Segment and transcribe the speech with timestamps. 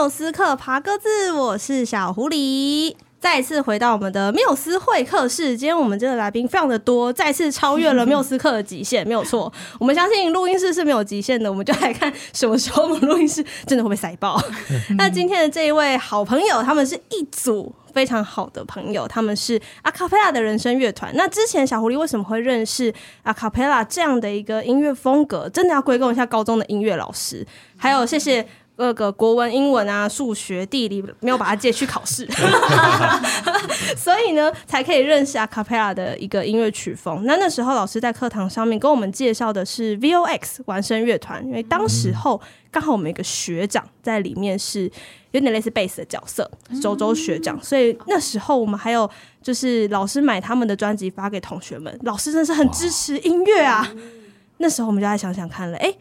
[0.00, 2.94] 缪斯克爬鸽子，我是小狐狸。
[3.18, 9.52] 再次回到我们的缪斯会客室，今天我们这个来宾非常的多，再次超越了缪斯克的极限，没有错。
[9.78, 14.42] 我们相信录音室是没有极限的，我们就来看什么时候我们录音室真的会被塞爆。
[14.96, 21.12] 那今天的这一位好朋友，他们是一组非常好的朋友，他们是阿卡贝拉的人声乐团。
[21.14, 22.90] 那之前小狐狸为什么会认识
[23.24, 25.46] 阿卡贝拉这样的一个音乐风格？
[25.50, 28.48] 真的要归功一下高中的音乐老师，还有谢谢。
[28.80, 32.26] 各个国文、英文啊、数学、地理没有把它借去考试，
[33.94, 37.22] 所以呢，才可以认识阿卡贝拉的一个音乐曲风。
[37.26, 44.90] 那那时候老师在课堂上面跟我们介绍的是 VOX 玩声乐团，因为当时候刚好我们一个学长在里面是
[45.32, 46.50] 有点类似贝斯的角色，
[46.80, 47.62] 周周学长。
[47.62, 49.10] 所以那时候我们还有
[49.42, 53.86] 就是老师买他们的专辑发给同学们，老师真的是很支持音乐啊。
[54.56, 55.94] 那时候我们就来想想看了，哎。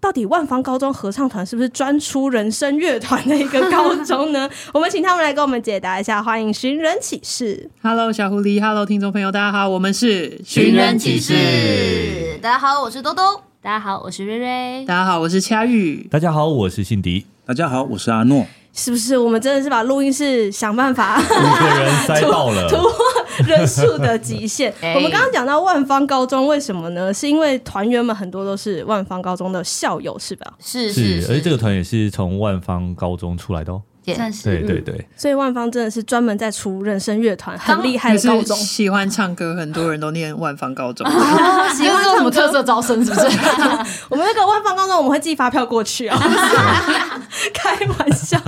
[0.00, 4.48] 到底万方高中合唱团是不是专出人声乐团的一个高中呢？
[4.72, 6.22] 我们请他们来给我们解答一下。
[6.22, 12.38] 欢迎寻人启事，Hello 小狐狸，Hello 听众朋友，大家好，我们是寻人启事。
[12.40, 13.22] 大家好，我是兜兜。
[13.60, 14.86] 大家好，我是瑞瑞。
[14.86, 16.08] 大家好，我是恰玉。
[16.10, 17.26] 大家好，我是信迪。
[17.44, 18.46] 大家好，我是阿诺。
[18.72, 22.90] 是不是我们真的是把录音室想办法五个人塞爆了， 突破
[23.46, 24.72] 人数的极限？
[24.94, 27.12] 我们刚刚讲到万方高中，为什么呢？
[27.12, 30.54] 是因为团员们很多都是万方高中的校友，是吧？
[30.58, 33.82] 是是，而且这个团也是从万方高中出来的哦。
[34.06, 38.56] 算是对对对，所以万芳真的是专门在出人声乐团，很厉害的高中。
[38.56, 41.06] 喜欢唱歌，很多人都念万芳高中。
[41.74, 43.04] 喜欢什么特色招生？
[43.04, 43.26] 是不是？
[44.08, 46.18] 我们那个万芳高中，我们会寄发票过去啊。
[47.54, 48.40] 开玩笑，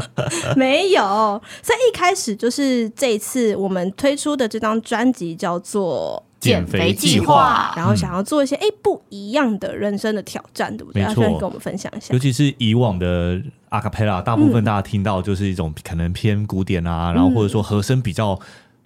[0.56, 1.02] 没有。
[1.62, 6.22] 所以一开始就是这一次我们推出的这张专辑叫做。
[6.42, 11.00] 减肥计划，然后想要做一些哎、欸、不一样的人生的挑战，对不对？
[11.04, 12.12] 没错，跟我们分享一下。
[12.12, 13.40] 尤其是以往的
[13.72, 18.38] 阿卡贝拉，大部分大家听到就是一种可能偏古典啊，嗯、然后或者说和声比较。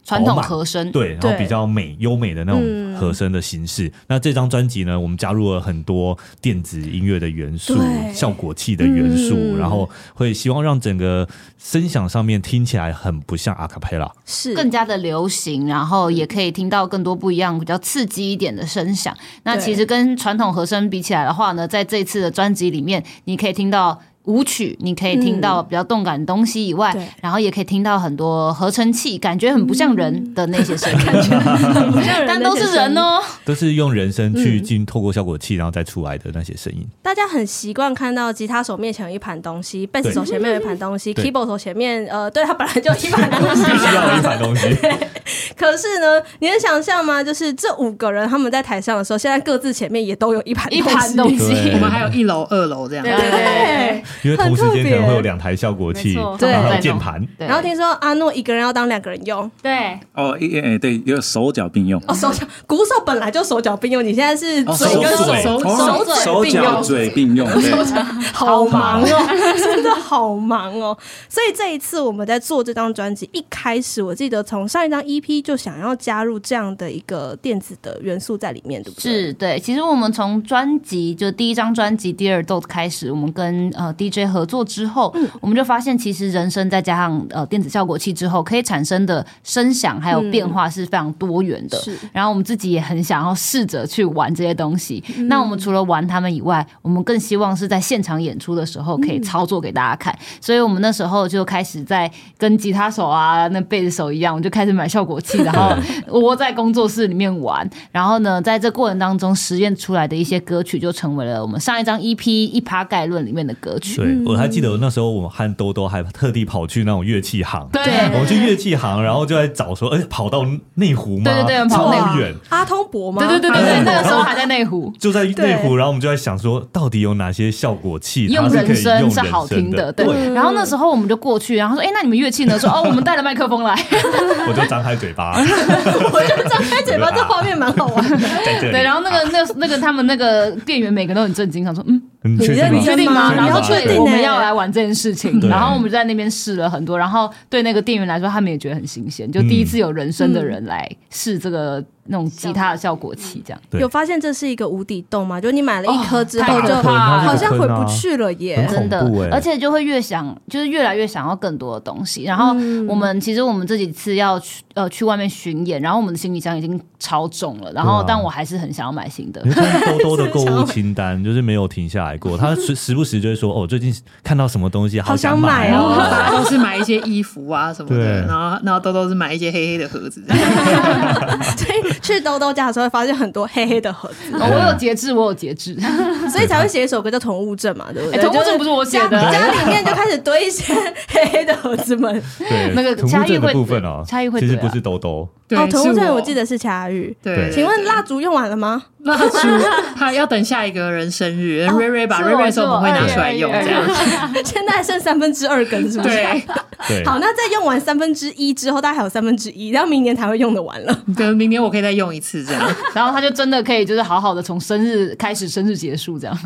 [0.09, 3.93] 传统和声对，然后比较美优美的那种和声的形式。
[4.07, 7.77] 那这张专辑呢，我们加入了很多电子音乐的元素、
[8.15, 19.13] 效果器的元素，然后会希望让整个声响上面听起来很不像阿卡贝拉，是更加的流行，然后也可以听到更多不一样、比较刺激一点的声响。
[19.43, 24.01] 那其实跟传统和声比起来的话呢，在这次的专辑里面，你可以听到。
[24.27, 30.99] 舞曲，你可以听到比较动感的东西以外，嗯、然后也可以听到很多合成器，感觉很不像人的那些声音，
[32.27, 36.87] 但都是人哦，都是用人声去进透过效果器，然后再出来的那些声音。
[37.03, 44.69] 大家很习惯看到吉他手面前有一盘东西，贝斯手前面有一盘东西，keyboard 手前面呃，对他本来就一盘东西，需要一盘东西。
[45.57, 47.23] 可是呢，你能想象吗？
[47.23, 53.05] 就是这五个人他们在台上的时候，现在各自前面也都有一盘一盘东西，我们还有一楼、二楼这样。
[53.05, 53.31] 对对。
[53.31, 54.05] 对。
[54.23, 67.47] 因为同时间可能会有两台效果器，对，然后键盘，然后听说阿诺一个人要当两个人用，对，哦，一诶对，有手脚并用，哦，手脚鼓手本来就手脚并用，你现在是嘴跟手手手脚嘴并用，
[68.33, 69.07] 好忙哦，
[69.57, 70.97] 真的好忙哦。
[71.29, 79.13] 所以这一次我们在做这张专辑，一开始我记得从上一张 EP 就想要加入这样的一个电子的元素在里面，对不对？
[79.13, 91.79] 是对，其实我们从专辑就第一张专辑《Dear Adult》开始，我们跟呃 DJ 合作之后，嗯、我们就发现其实人声再加上呃电子效果器之后，可以产生的声响还有变化是非常多元的。
[91.87, 95.03] 嗯、然后我们自己也很想要试着去玩这些东西。
[95.17, 100.13] 嗯、那我们除了玩他们以外，我们更希望是在现场演出的时候可以操作给大家看。
[100.15, 105.75] 嗯、所以我们那时候就开始在跟吉他手啊、那贝斯手一样，我们就开始买效果器，然后
[106.21, 107.69] 窝在工作室里面玩。
[107.93, 113.96] 然后呢，在这过程当中实验出来的一些歌曲，就成为了我们上一张 EP 一趴概论里面的歌曲。
[113.97, 117.83] 对，我还记得那时候，我和兜兜还特地跑去那种乐器行，对，
[118.13, 120.45] 我们去乐器行，然后就在找说，哎，跑到
[120.75, 121.25] 内湖吗？
[121.25, 122.35] 对对对，跑那么远。
[122.51, 123.27] 阿通伯吗？
[123.27, 129.91] 对对对对对，那个时候还在内湖，就在内湖，然后我们就在想说，到底有哪些效果器用人声是好听的？
[129.93, 130.07] 对。
[130.35, 132.59] 然后那时候我们就过去，然后说，哎，那你们乐器呢？
[132.59, 133.75] 说，哦，我们 带了麦克风来。
[134.49, 138.19] 我就张开嘴巴， 我就张开嘴巴，这画面蛮好玩的。
[138.61, 142.03] 对，然后那个那那个他们那个店员每个都很震惊，他说，嗯。
[142.29, 142.39] 你
[142.83, 143.33] 确定吗？
[143.37, 153.61] 然后对，我们要来玩这件事情，然后我们就在那边试了很多，然后对那个店员来说，他们也觉得很新鲜，就第一次有人生的人来试这个那种吉他的效果器，这样。
[153.73, 155.41] 有发现这是一个无底洞吗？
[155.41, 158.77] 就你买了一颗之后，哦就好像回不去了耶很。
[158.77, 159.01] 真的
[159.33, 162.25] 而且就会越想，就是越来越想要更多的东西。
[162.25, 162.55] 然后
[162.87, 169.51] 我们、其实我们这几次要去呃去外面巡演，然后我们的行李箱已经超重了，然后、啊但我还是很想要买新的你。
[169.57, 176.09] 看兜兜的购物清单就是没有停下来过，他时 时不时就会说哦，最近看到什么东西好想想买哦哦。
[176.11, 180.23] 大家都是买一些衣服啊什么的，然后然后都都是买一些黑黑的盒子。
[181.57, 185.77] 所以 去兜兜家的时候，会发现很多黑黑的盒子，哦我有节制，我有节制。
[186.31, 188.19] 所以才会写一首歌叫《宠物症》嘛，对不对？
[188.21, 190.75] 哎宠物症不是我写的家家里面就开始堆一些
[191.09, 192.23] 黑黑的盒子们。
[192.39, 197.17] 对，那个差异会部分哦，差异会其实不是兜兜，对哦，宠物是症我记得是卡玉。
[197.23, 198.83] 对，对请问蜡烛用完了吗？
[199.05, 199.39] 蜡烛，
[199.97, 203.83] 他要等下一个人生日，瑞瑞把瑞瑞的时候我们会拿出来用，这样。
[204.45, 206.15] 现在还剩三分之二根，是不是？
[206.17, 206.45] 对，
[206.89, 210.93] 对，好，那在用完三分之一之后，大概还有三分之一，然后明年才会用得完了。
[211.17, 216.37] 可能明年我可以再用一次，这样然后他就真的可以，就是好好的从生日开始，生日结束这样。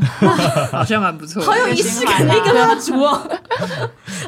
[0.71, 1.47] 好像蛮不错的。
[1.47, 3.23] 好有仪式感的一个蜡烛哦。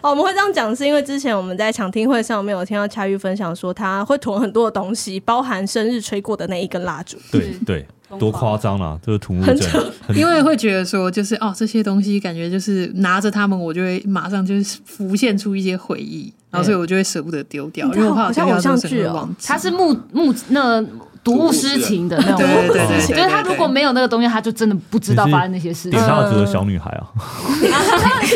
[0.03, 7.17] 哦，我们会这样讲，是因为之前我们在抢听会上面有听到恰玉分享说，他会囤很多的东西，包含生日吹过的那一根蜡烛。
[7.31, 7.87] 对对，
[8.19, 8.99] 多夸张啊！
[9.05, 19.29] 这个土木症很扯，因为会觉得说，就是哦，这些东西感觉就是拿着它们，我就会马上就是浮现出一些回忆，然后所以我就会舍不得丢掉，因为我怕好像偶像剧哦
[19.59, 20.85] 是木木那
[21.25, 26.03] 读物思情的那种，对对对就是他如果没有那个东西，他就真的不知道发生那些事情点。
[26.07, 27.07] 蜡烛的小女孩啊，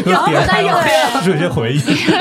[0.06, 1.79] 有好像有耶，就有一些回忆，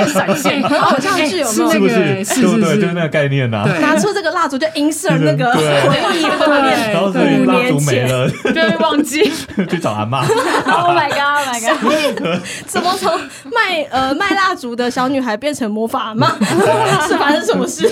[0.07, 2.23] 闪现，好像是有没有是那个是不是？
[2.23, 2.25] 是？
[2.25, 3.63] 是是就是那个概念呐。
[3.79, 6.91] 拿出这个蜡烛就 insert 那个回忆画面。
[6.91, 9.31] 然后所以五蜡烛没了，就会忘记。
[9.69, 10.21] 去找阿妈。
[10.21, 11.45] Oh my god!
[11.45, 12.41] Oh my god!
[12.65, 13.11] 怎么从
[13.45, 16.27] 卖呃卖蜡烛的小女孩变成魔法阿妈？
[17.07, 17.89] 是发生什么事？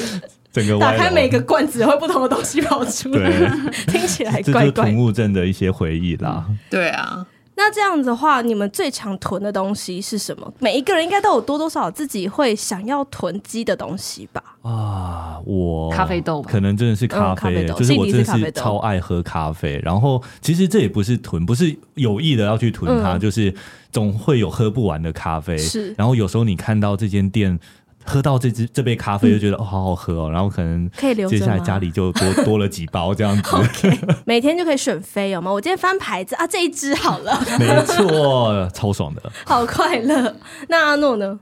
[0.53, 4.91] 整个打开每个罐子会不同的东西跑出来对， 听起来这就是土怪怪。
[4.91, 6.45] 木症的一些回忆啦。
[6.69, 10.53] 对啊，那这样子的话，你们最常囤的东西是什么？
[10.59, 14.43] 每一个人应该都有多多少少自己会想要囤积的东西吧？
[14.61, 19.81] 啊，我咖啡豆吧可能真的是咖嗯咖啡啡，豆就是我真的是超爱喝咖啡。
[19.83, 23.51] 然后其实这也不是囤，不是有意的要去囤它，嗯就是
[23.91, 25.57] 总会有喝不完的咖啡。
[25.57, 27.59] 是然后有时候你看到这间店。
[28.05, 33.55] 喝到这支这杯咖啡就觉得、哦好好喝哦，然后可能可以留着接下来家里就多多了几包这样子，
[34.25, 35.51] 每天就可以选飞，有吗？
[35.51, 39.21] 我今天翻牌子啊，这一支好了， 没错，超爽的。
[39.45, 40.35] 好快乐。
[40.67, 41.39] 那阿诺呢？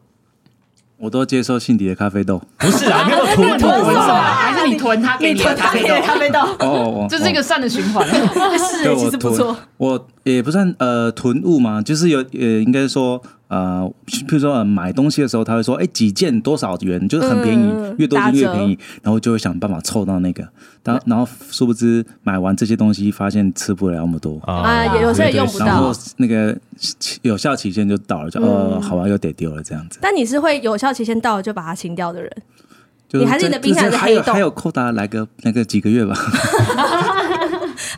[0.98, 2.40] 我都接受信迪的咖啡豆。
[2.60, 6.06] 不是啊， 没有囤你囤什么啊还是你囤他给你你的咖啡豆囤他给的？
[6.06, 6.68] 咖啡豆，哦
[7.02, 8.08] 哦，这是一个善的循环。
[8.08, 13.20] 是对其实不错。，我也不算呃囤物嘛，就是有呃应该说
[13.52, 20.48] 呃，譬如说、呃、买东西的时候，他会说哎几件多少元，就是很便宜，嗯越多件越便宜，然后就会想办法凑到那个，
[20.86, 24.40] 然然后殊不知买完这些东西，发现吃不了那么多。
[24.46, 25.66] 啊有有时候也用不到。
[25.66, 26.58] 然后那个
[27.24, 30.00] 有效期限就到了，就哦，好吧，又得丢了这样子。
[30.02, 32.32] 但你是会有效期限到了就把它清掉的人，
[33.12, 34.24] 你还是你的冰箱就是是黑洞。
[34.24, 36.16] 还有还有扣打来个那个几个月吧。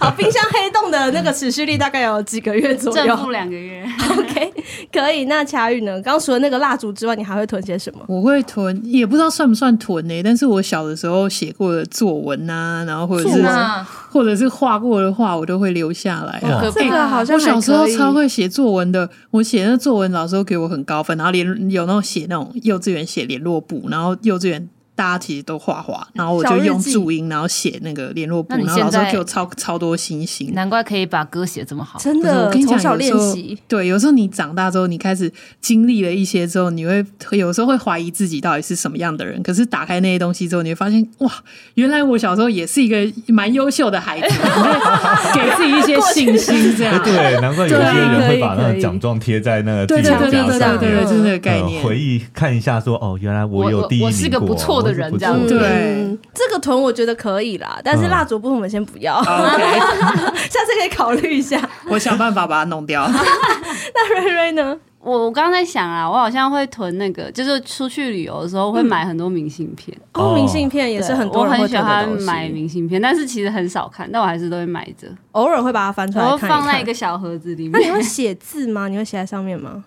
[0.03, 3.31] 好，冰箱黑洞的那个持续力大概有几个月左右正负。
[3.31, 4.53] 两个月，OK，
[4.91, 5.25] 可以。
[5.25, 5.93] 那恰玉呢？
[6.01, 8.03] 刚刚除了那个蜡烛之外，你还会囤些什么？
[8.09, 16.37] 我会囤，也不知道算不算囤呢、但是我小的时候写过的作文啊，然后或者是啊或者是画过的画，我都会留下来
[16.73, 30.53] 这个好像还我小时候超会写作文的，我写那作文老师都给我很高分，然后连有那种写那种幼稚园写联络簿，然后幼稚园大家其实都画画，然后我就用注音，然后写那个联络簿，然后老师给我超超多星星。
[30.53, 31.97] 难怪可以把歌写这么好。
[31.99, 33.57] 真的我跟你讲，从小练有时候习。
[33.67, 39.41] 对，有时候你长大之后，你开始经历了一些之后，你会有时候会怀疑自己到底是什么样的人。
[39.41, 41.31] 可是打开那些东西之后，你会发现，哇，
[41.73, 44.27] 原来我小时候也是一个蛮优秀的孩子，
[45.33, 47.03] 给自己一些信心， 这哎，样。
[47.03, 51.81] 对，难怪有些人会把那个奖状贴在那个自己对对对对对对对，面，就是那个概念。
[51.81, 61.69] 呃回忆看一下，说哦，原来我有我第一名我是个过不错的人这样子这个囤我觉得可以啦，但是蜡烛部分我们先不要， 下次可以考虑一下。
[61.89, 63.07] 我想办法把它弄掉。
[63.09, 64.77] 那瑞瑞呢？
[64.99, 77.95] 我我刚刚在想啊，我好像会囤那个，就是出去旅游的时候会买很多明信片，哦，哦明信片也是很多人会我很喜欢买明信片，但是其实很少看，但我还是都会买着，偶尔会把它翻出来看然后放在一看个小盒子里面那你面。
[77.95, 78.87] 会写字吗？
[78.87, 79.83] 你会写在上面吗？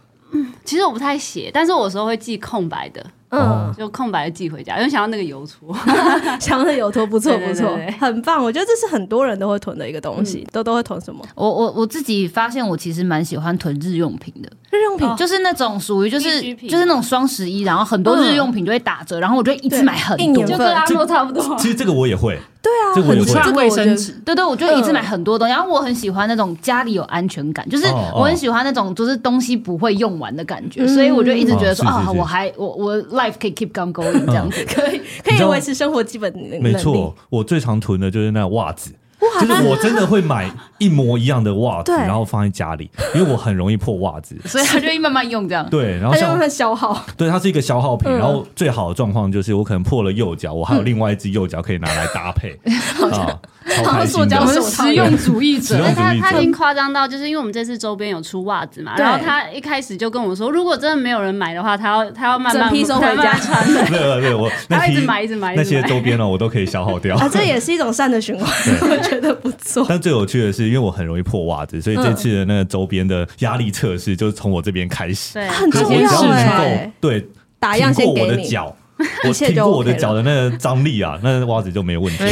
[0.67, 3.03] 其实我不太写，但是我有时候会记空白的，
[3.41, 5.75] 嗯，就空白的寄回家，因为想要那个邮戳。
[6.41, 8.43] 想要那邮戳不错不错，很棒。
[8.43, 11.25] 我觉得这是很多人都会囤的一个东西，都都会囤什么？
[11.35, 15.17] 我我我自己发现，我其实蛮喜欢囤日用品的，日用品？
[15.17, 20.45] 就是那种属于就是就是那种双十一，然后很多日用品就会打折，然后我就一次买很多。
[20.45, 21.57] 就跟阿诺差不多。
[21.59, 23.27] 其实这个我也会，对啊，这个我也会。
[23.27, 32.97] 很这个穿卫生纸，对对，我就一直买很多东西，然后我很喜欢那种家里有安全感，就是我很喜欢那种就是东西不会用完的感觉，所以我就一直觉得说啊，我还我我
[33.31, 34.65] life 可以 keep on going 这样子。
[34.65, 36.59] 可以可以维持生活基本能力。
[36.61, 38.93] 没错，我最常囤的就是那袜子。
[39.41, 44.37] 就是我真的会买一模一样的袜子，然后放在家里，因为我很容易破袜子。
[44.45, 45.69] 所以他就会慢慢用这样。
[45.69, 46.15] 对，然后
[46.49, 47.03] 消耗。
[47.17, 52.59] 对它是一个消耗品，嗯然后最好的状况就是我可能破了右脚，我还有另外一只右脚可以拿来搭配
[53.11, 54.47] 啊，超开心塑胶的。
[54.47, 63.87] 我们实用主义者 他他已经夸张到，就是因为我们这次周边有出袜子嘛，然后他一开始就跟我说，如果真的没有人买的话，他要他要慢慢整批收回家穿的。
[63.87, 67.17] 对对对，我那他一直买一直买一那些周边呢，我都可以消耗掉。
[67.17, 68.49] 啊，这也是一种善的循环，
[68.91, 69.87] 我觉得不错。
[69.89, 75.35] 但最有趣的是，因为我很容易破袜子，所以这次的那个周边的压力测试就是从我这边开始。
[75.35, 77.27] 对，很重要要能哎够，对
[77.59, 78.76] 打样先我，的脚，
[79.25, 82.25] 我一切就挺过我的脚的那个张力啊，那袜子就没有问题。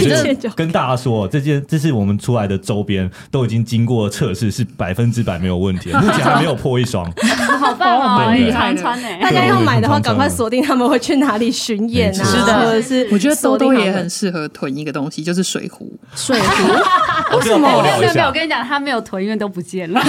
[0.56, 7.04] 跟大家说，这件这是我们出来的周边都已经经过测试，是百分之百没有问题的，目前还没有破一双。
[7.60, 9.08] 好棒哦，对穿呢。
[9.20, 15.90] 大家要买的话，赶快锁定他们会去哪里巡演啊，是的或者是我觉得兜兜也很适合囤一个东西，就是水壶。
[16.14, 16.72] 水壶，
[17.36, 20.00] 我这个爆料一没有，我，跟你讲，他没有囤，因为都不见了。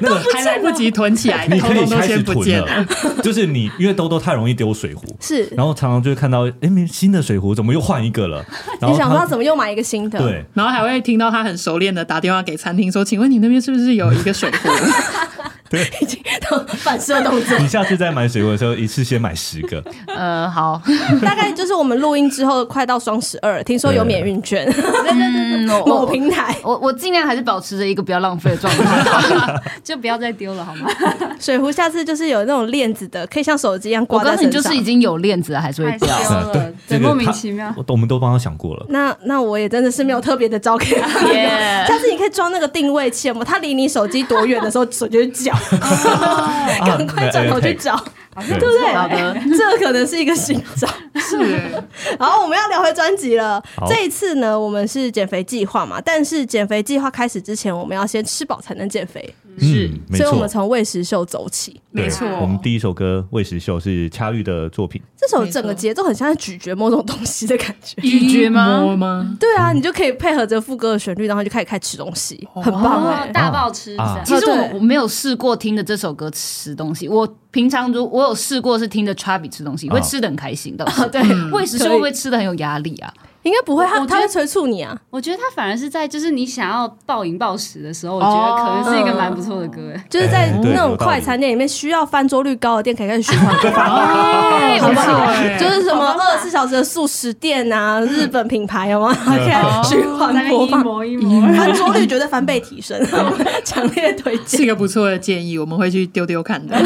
[0.00, 2.86] 那个还来不及囤起来，你可以开始囤了。，
[3.22, 5.48] 就是你因为兜兜太容易丢水壶，是。
[5.56, 8.36] 然后常常就会看到，哎，新的水壶怎么又换一个了？
[8.80, 10.44] 然后你想说他他怎么又买一个新的？，对。
[10.54, 14.68] 然后还会听到他很熟练的打电话给餐厅说：“请问你那边是不是有一个水壶
[16.00, 17.58] 已经都反射动作。
[17.58, 19.82] 你下次再买水壶的时候，一次先买十个。
[20.06, 20.80] 呃，好，
[21.22, 24.66] 大概就是我们录音之后，快到双十二，听说有免运券，
[25.10, 29.62] 嗯，我某我平台我我尽量还是保持着一个不要浪费的状态。
[29.82, 30.88] 就不要再丢了，好吗？
[31.40, 34.62] 水壶，下次就是有那种链子的，可以像手机一样挂在告诉你，身上。
[34.62, 36.08] 就是已经有链子了，还是会掉。
[36.08, 37.72] 了，对，莫名其妙。
[37.76, 38.86] 我我们都帮他想过了。
[38.88, 41.20] 那那我也真的是没有特别的招给他。
[41.32, 45.52] 耶下次你可以装那个定位器，嘛，他离你手机多远的时候，手就会叫，
[46.84, 47.96] 赶快转头去找，
[48.36, 49.56] 对不对？
[49.56, 51.36] 这可能是一个新招。？”是，
[52.18, 53.62] 好，我们要聊回专辑了。
[53.86, 61.80] 这一次呢，我们是减肥计划嘛，但是减肥计划开始之前，我们要先吃饱才能减肥，是，没所以我们错，从喂食秀走起。
[61.94, 65.00] 对没错我们第一首歌《喂食秀》是恰玉的作品。
[65.16, 68.00] 这首整个节奏很像在咀嚼某种东西的感觉。
[68.02, 69.36] 咀嚼吗？
[69.38, 80.84] 对啊，你就可以配合着副歌的旋律，然后就开始开始吃东西，很棒大爆吃，啊其实我对我没有试过听着这首歌吃东西，我平常如我有试过是听着 Chubby 吃东西，啊会吃的很开心的。
[81.12, 83.12] 对，喂食秀会不会吃的很有压力啊？
[83.42, 84.96] 应该不会，他他会催促你啊。
[85.10, 89.92] 我觉得他反而是在就是你想要暴饮暴食的时候，我觉得可能是一个蛮不错的歌。
[89.94, 93.84] 哎就是在那种快餐店里面需要翻桌率高的店，可以开始循环播放。
[94.62, 99.12] 哎，好不好不错哎就是什么二十四小时的素食店啊，日本品牌有吗？
[99.24, 103.00] 可以循环播放，模一模，翻桌率绝对翻倍提升，
[103.64, 104.58] 强烈推荐。
[104.58, 106.76] 是一个不错的建议，我们会去丢丢看的。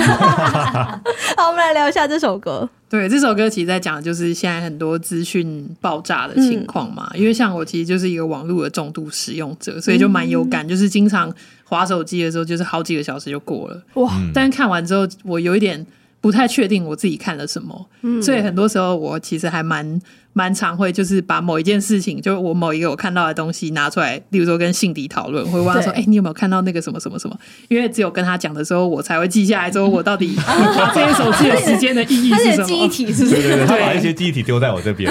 [1.37, 2.69] 好，我们来聊一下这首歌。
[2.89, 7.11] 对，这首歌其实在讲的就是现在很多资讯爆炸的情况嘛。
[7.15, 11.33] 因为像我其实就是一个网络的重度使用者，所以就蛮有感，就是经常
[11.65, 13.83] 划手机的时候，就是好几个小时就过了。
[13.95, 15.85] 哇，但是看完之后，我有一点
[16.21, 17.89] 不太确定我自己看了什么，
[18.23, 20.01] 所以很多时候我其实还蛮
[20.37, 27.35] 蛮常会就是把某一件事情，就我某一个我看到的东西拿出来，例如说跟信迪讨论，会问他说：“哎、对你有没有看到那个什么什么什么？”
[27.69, 32.65] 因为只有跟他讲的时候，我才会记下来，之后我到底花这些手机的时间的意义是什么？
[32.65, 33.37] 是记忆体，是不是？
[33.37, 35.11] 对对对，他把一些记忆体丢在我这边，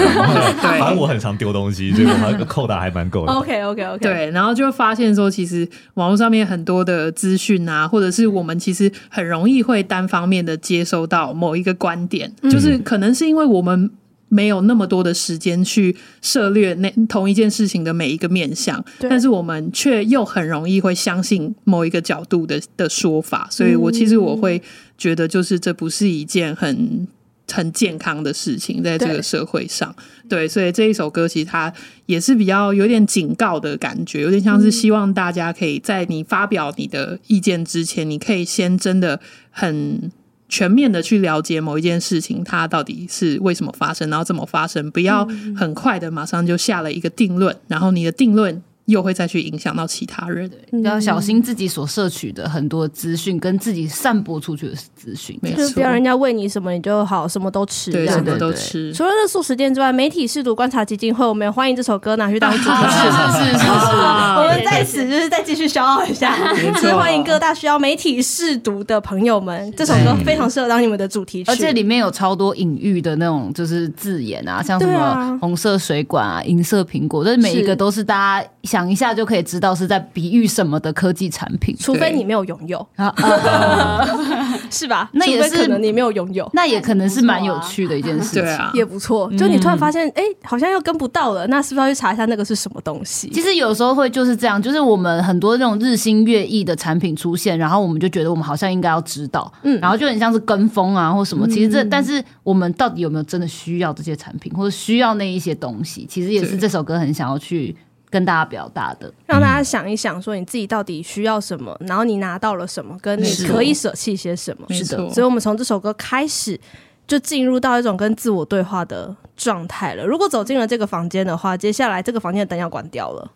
[0.60, 3.32] 反正我很常丢东西，所以我还扣打还蛮够的。
[3.32, 13.90] OK OK OK，，对，然后就发现说，其实网络上面很多的资讯啊，或者是我们其实很容易会单方面的接收到某一个观点，就是可能是因为我们
[14.28, 24.62] 没有那么多的时间去涉猎那同一件事情的每一个面向，但是我们却又很容易会相信某一个角度的的说法，所以我其实我会
[24.96, 27.06] 觉得，就是这不是一件很。
[27.52, 29.94] 很健康的事情，在这个社会上，
[30.28, 31.72] 对，所以这一首歌其实它
[32.06, 40.10] 也是比较有点警告的感觉，有点像是希望大家可以在你发表你的意见之前，你可以先真的很
[40.48, 45.26] 全面的去了解某一件事情，它到底是为什么发生，然后怎么发生，不要
[45.56, 50.50] 很快的马上就下了一个定论，然后你的定论又会再去影响到其他人。
[50.82, 55.38] 要小心自己所摄取的很多资讯，跟自己散播出去的资讯。
[55.42, 58.92] 没就是不要人家喂你什么你就好什么都吃，对，什么都吃。
[58.92, 62.70] 除了这素食店之外，媒体试读观察基金会，我们也欢迎这首歌拿去当主题曲。
[63.36, 82.86] 是是是是我们在此就是再继续消耗一下，就是欢迎各大需要媒体试读的朋友们，这首歌非常适合当你们的主题曲，而且里面有超多隐喻的那种就是字眼啊，像什么红色水管啊、银色苹果，这每一个都是大家想一下就可以知道是在比喻什么的科技产品，除非你没有拥有，
[84.70, 85.08] 是吧？
[85.12, 88.42] 那也是可能你没有拥有，那也可能是蛮有趣的一件事情。
[88.42, 89.30] 对啊，也不错。
[89.38, 93.30] 就你突然发现，哎，好像又跟不到了，那是不是要去查一下那个是什么东西？
[93.30, 101.46] 其实有时候会就是这样，就是我们很多这种日新月异的产品出现，然后我们就觉得我们好像应该要知道，嗯，然后就很像是跟风啊或什么。
[101.48, 106.06] 其实这，但是我们到底有没有真的需要这些产品，或者需要那一些东西？
[106.08, 107.74] 其实也是这首歌很想要去
[108.08, 114.66] 跟大家表达的，让大家想一想，说你自己到底需要什么，然后你拿到了什么，跟你可以舍弃些什么。
[114.70, 116.58] 是的，所以我们从这首歌开始
[117.06, 120.04] 就进入到一种跟自我对话的状态了。
[120.04, 123.30] 如果走进了这个房间的话，接下来这个房间的灯要关掉了。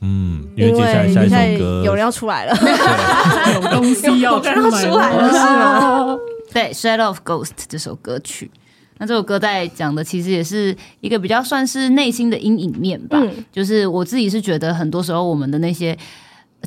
[0.00, 2.54] 嗯，因为接下来下一首歌有人要出来了，
[3.54, 6.18] 有东西要有人要出来了，是吗？
[6.52, 8.50] 对，《Shadow of Ghost》这首歌曲，
[8.98, 13.18] 那这首歌在讲的其实也是一个比较算是内心的阴影面吧。
[13.20, 15.96] 嗯、就是我自己是觉得，很多时候我们的那些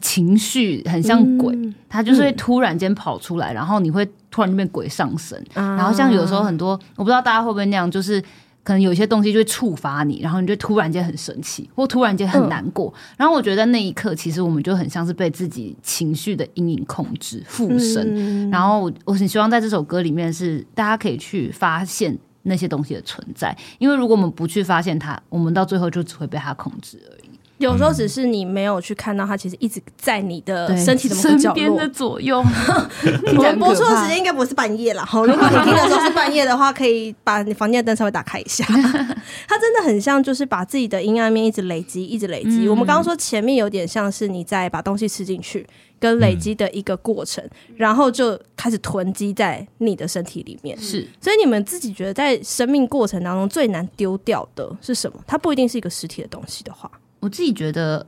[0.01, 5.37] 情绪很像鬼，嗯、它就是会突然间跑出来，嗯、然后你会突然就变鬼上身。
[5.53, 8.23] 啊、然后像有时候很多，我不知道大家会不会那样，就是。
[8.63, 12.93] 可能有些东西就会触发你，然后你就突然间很生气，或突然间很难过。
[12.95, 18.05] 嗯、然后我觉得那一刻，其实我们就很像是被自己情绪的阴影控制附身。
[18.15, 27.18] 嗯、然后我我很希望在这首歌里面是大家可以去发现那些东西的存在，因为如果我们不去发现它，我们到最后就只会被它控制而已。
[27.59, 32.39] 有时候只是你没有去看到它，其实一直在你的身体的某个角落身边的左右。
[33.37, 35.25] 我们播出的时间应该不是半夜了好。
[35.25, 38.65] 如果你听的时候是半夜的话，可以把你房间的灯稍微打开一下。
[39.47, 42.65] 它真的很像，就是把自己的阴暗面一直累积，一直累积。
[42.65, 45.67] 嗯、我们刚刚说前面有点像是你在把东西吃进去
[45.99, 50.77] 跟累积的一个过程，嗯、然后就开始囤积在你的身体里面。
[50.77, 55.19] 是，所以你们自己觉得在生命过程当中最难丢掉的是什么？
[55.27, 56.89] 它不一定是一个实体的东西的话。
[57.19, 58.05] 我自己觉得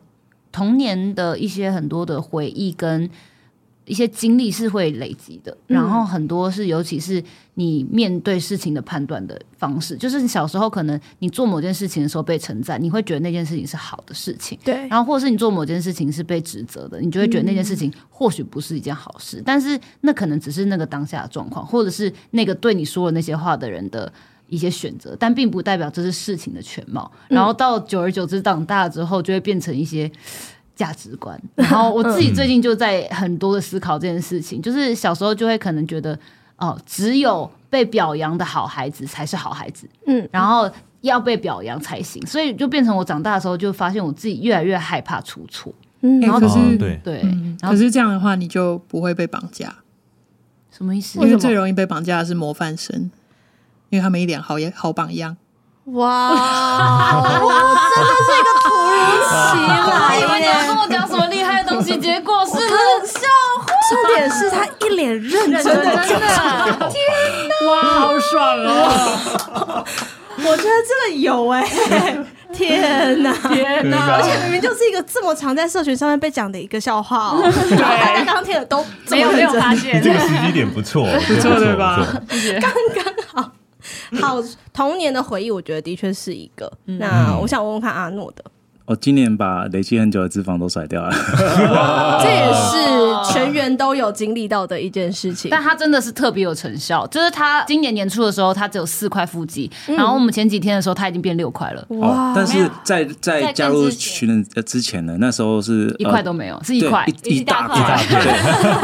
[0.52, 3.10] 童年的一些很多的回忆跟
[3.86, 7.22] 一些经历是会累积的，嗯、然后很多是尤其是
[7.56, 24.14] 你面对事情的判断的方式，就是你小时候可能你做某件事情的时候被称赞，你会觉得那件事情是好的事情，对，然后或者是你做某件事情是被指责的，你就会觉得那件事情或许不是一件好事，嗯、但是那可能只是那个当下的状况，或者是那个对你说了那些话的人的。
[24.52, 27.10] 一些选择，但并不代表这是事情的全貌。
[27.30, 30.12] 然后到久而久之长大之后，就会变成一些
[30.76, 31.42] 价值观。
[31.56, 36.20] 然后我自己最近就在很多的思考这件事情，就是小时候就会可能觉得，
[36.58, 42.22] 哦，只有被表扬的好孩子才是好孩子，嗯，然后要被表扬才行。
[42.28, 45.74] 所以就变成我长大的时候，就发现我自己越来越害怕出错。
[46.02, 47.24] 嗯，然后可是对对，
[47.62, 49.74] 可是这样的话，你就不会被绑架。
[50.70, 51.20] 什么意思？
[51.20, 53.10] 因为最容易被绑架的是模范生。
[53.92, 55.38] 因为他们一脸好也好榜样，
[55.86, 56.30] 哇！
[57.42, 57.50] 我
[57.94, 59.00] 真的是一个突如
[59.30, 60.24] 其来耶！
[60.40, 61.98] 你要跟我讲什么厉害的东西？
[61.98, 63.28] 结果是冷笑
[63.60, 63.66] 话。
[63.90, 67.04] 重点是他一脸认真的讲，天
[67.50, 67.68] 哪！
[67.68, 69.84] 哇，好爽啊！
[70.44, 71.62] 我觉得真的有哎，
[72.54, 74.14] 天哪，天哪！
[74.14, 82.00] 而且明明就是一个这么常在社群上面被讲的一个笑话哦，大家刚刚听的都没有没有发现，这个时机点不错，不错 对吧？
[82.62, 83.52] 刚刚好。
[84.22, 84.38] 好，
[84.74, 86.72] 童年的回忆，我觉得的确是一个。
[86.86, 88.44] 嗯、那我想问问看阿诺的，
[88.86, 91.12] 我今年把累积很久的脂肪都甩掉了，
[92.22, 95.50] 这也是全员都有经历到的一件事情。
[95.50, 101.86] 但他真的是特别有成效，就是他今年年初的时候，他只有四块腹肌，嗯、然后我们前几天的时候，他已经变六块了。
[102.00, 102.34] 哇！
[102.36, 107.98] 但是在在加入群的之前呢，那时候是一块都没有，是一块一一大块，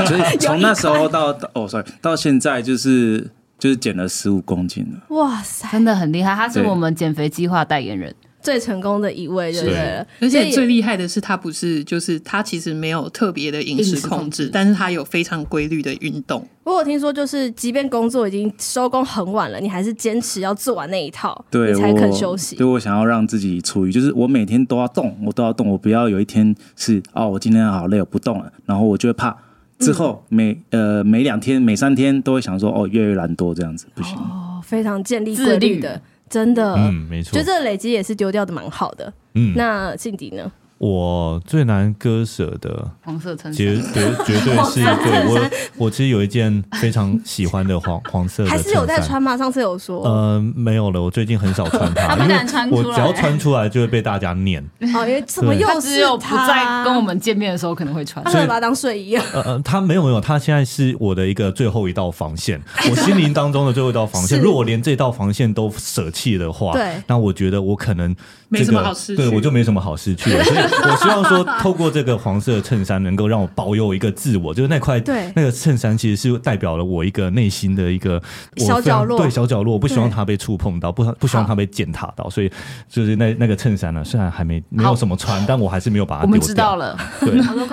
[0.06, 3.30] 所以从那时候到 哦，sorry，到现在就是。
[3.60, 6.36] 就是减了十五公斤了，哇塞，真的很厉害！
[6.36, 10.06] 他是我们减肥计划代言人，最成功的一位，对不对？
[10.22, 16.48] 而且最厉害的是，他不是，就是他其实没有特别的饮食控制，但是他有非常规律的运动。
[16.64, 22.56] 不过我听说，就是即便工作已经收工很晚了，你还是坚持要做完那一套，对，你才肯休息。
[22.58, 29.36] 对，我想要让自己处于，就是我每天都要动，我都要动，我不要有一天是哦，我今天好累，我不动了，然后我就会怕。
[29.80, 34.18] 之后每呃每两天每三天都会想说哦，越来越懒惰这样子不行。
[34.18, 40.52] 哦，非常建立自律的，真的，嗯，没错，觉得这累积也是丢掉的蛮好的，嗯，那静迪呢？
[40.78, 49.36] 我最难割舍的黄色衬衫，绝绝绝对是对我，我其实有一件非常喜欢的黄 黄色的，还是有在穿吗？
[49.36, 54.64] 上次有说，呃，没有了，我最近很少穿它， 他不敢穿出来，我只要穿出来就会被大家念。
[54.94, 59.16] 哦，因为怎么又是他不在跟我们见面的时候可能会穿，他可能把它当睡衣。
[59.16, 64.40] 呃呃，他没有没有，他现在是我的一个最后一道防线，我心灵当中的最后一道防线。
[64.40, 68.16] 如果我连这道防线都舍弃的话，对，那我觉得我可能。
[68.50, 70.44] 没什么好失去，对，我就没什么好失去了。
[70.44, 70.58] 所以
[70.90, 78.22] 我希望说，透过这个黄色的衬衫，能够让我保有一个自我，就是那块对那个衬衫，其实是代表了我一个内心的一个
[78.58, 82.30] 小角落，对小角落，我不希望它被触碰到，不不希望它被践踏到。
[82.30, 82.52] 所以
[82.90, 86.36] 就是那那个衬衫呢，虽然还没没有什么穿，但我还是没有把它丢掉。
[86.36, 87.30] 我们知道 了，对，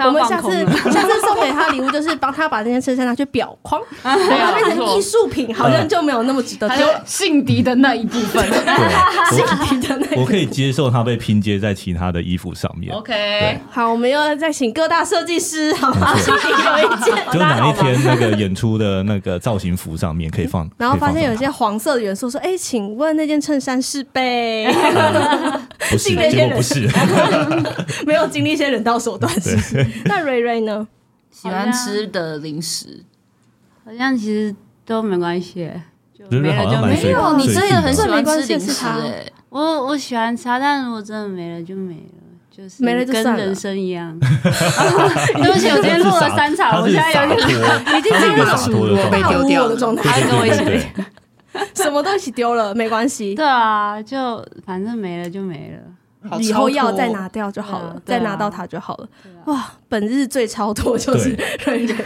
[0.06, 0.50] 我们下次
[0.90, 6.68] 下次送给他礼物，就是帮他把那件衬衫拿去裱框， 把它变成艺术品，好像就没有那么值得。
[6.74, 8.44] 就性敌的那一部分，
[9.30, 12.94] 性敌的那一我可以接受它被拼接在其他的衣服上面。
[12.94, 16.14] OK，好，我们又再请各大设计师，好吗？
[16.16, 20.68] 请有一件，就哪一天那个演出的那个造型服上面可以放。
[20.78, 24.66] 然后发现有一些黄色的元素，说：“哎，请问那件衬衫是被？
[25.90, 26.88] 不是，结果不是，
[28.06, 29.86] 没有经历一些人道手段，是？
[30.06, 30.86] 那瑞瑞呢？
[31.30, 33.04] 喜欢吃的零食，
[33.84, 34.54] 好像其实
[34.86, 35.68] 都没关系，
[36.30, 37.36] 就没了就没有。
[37.36, 42.00] 你真的很喜欢吃零食哎。”我我喜欢吃，但是如果真的没了就没了，
[42.50, 44.18] 就是没了就，跟人生一样。
[44.18, 50.86] 对不起，我今天录了三场，我现在有点已经进入了被丢掉的状态，跟我一起，
[51.82, 53.34] 什么都一起丢了，没关系。
[53.36, 59.08] 对啊，就反正没了就没了，以后要再拿掉就好了，再拿到它就好了。
[59.44, 61.96] 哇，本日最超脱就是瑞瑞，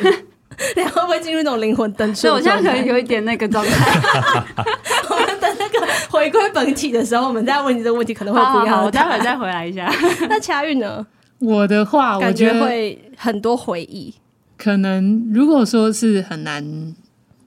[0.76, 2.20] 你会不会进入那种灵魂登出？
[2.22, 4.00] 所以我现在可能有一点那个状态。
[5.10, 8.84] 我们等那个回归本体的时候，我们再问你这个问题，可能会不一样。
[8.84, 9.92] 我待会再回来一下。
[10.28, 11.06] 那恰运呢？
[11.38, 14.12] 我的话，我觉得会很多回忆。
[14.56, 16.94] 可能如果说是很难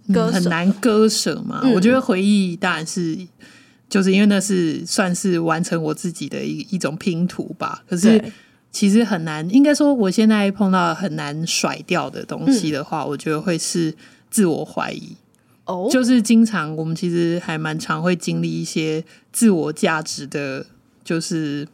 [0.08, 3.17] 很难割舍嘛，我觉得回忆当然是，
[3.89, 7.84] 就是因为那是算是完成我自己的一一种拼图吧。
[7.89, 8.24] 可是
[8.72, 13.94] 其实很难，应该说我现在碰到很难甩掉的东西的话，我觉得会是
[14.30, 15.16] 自我怀疑。
[15.90, 20.66] 就是经常，我们其实还蛮常会经历一些自我价值的，
[21.02, 21.66] 就是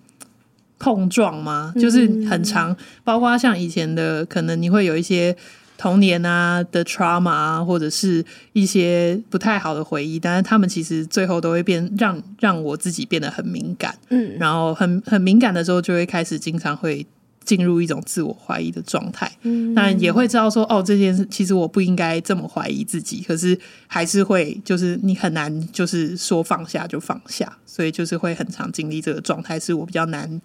[0.77, 5.35] 碰撞嘛，就是很常，包括像以前的，可能你会有一些
[5.77, 17.05] 童年啊的 trauma 啊，或者是一些不太好的回忆，但是他们其实最后都会变，让让我自己变得很敏感，嗯，然后很很敏感的时候，就会开始经常会。
[17.45, 30.41] 进入一种自我怀疑的状态，嗯，但也会知道说，哦，这件事其实我不应该这么怀疑自己，可是还是会，就是你很难，就是说放下就放下，所以就是会很常经历这个状态，是我比较难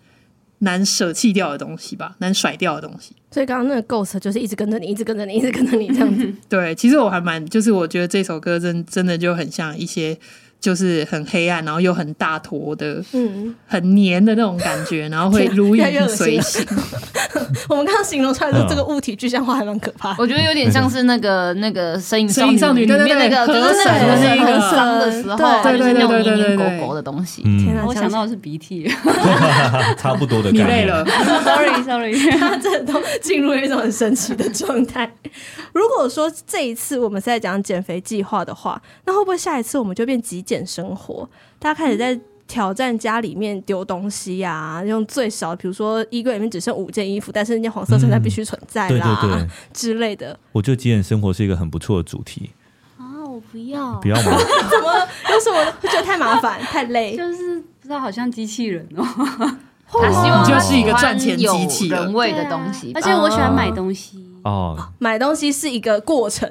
[0.62, 3.14] 难舍弃掉的东西吧，难甩掉的东西。
[3.30, 6.32] 所以刚刚那个 Ghost 就是一直跟着你，一直跟着你，一直跟着你这样子。
[6.48, 10.18] 对，其实我还蛮，就是我觉得这首歌真真的就很像一些。
[10.62, 16.64] 就是很黑暗，然后又很大坨的，嗯，很黏的那种感觉， 然后会如影随形。
[17.68, 20.14] 我们刚刚形容出来的这个物体具象化还蛮可怕。
[20.18, 27.42] 我觉得有点像是那个 那个《身影少女》里面那个河神的那个伤的时候，对对对对对狗狗的东西。
[27.42, 28.88] 天哪，我想到的是鼻涕，
[29.98, 30.52] 差不多的。
[30.52, 35.12] 你累了？Sorry Sorry，他这都进入了一种很神奇的状态。
[35.72, 40.51] 如果说这一次我们是在讲减肥计划的话，那会不会下一次我们就变极简？
[40.66, 50.38] 生活，大家开始在挑战家里面丢东西呀、啊，用最少，比如说衣柜里面只剩五件衣服，但是那件黄色衬衫必须存在啦，嗯、对对对之类的。
[50.52, 52.50] 我觉得极简生活是一个很不错的主题
[52.98, 53.24] 啊！
[53.24, 54.36] 我不要，不要吗？
[54.70, 54.92] 怎么？
[55.30, 55.72] 为什么？
[55.80, 59.04] 我觉得太麻烦，太累，就是不知道，好像机器人哦。
[59.94, 66.48] 他希望就是一个赚钱机器人味的东西，而且我喜欢买东西哦，买东西是一个过程。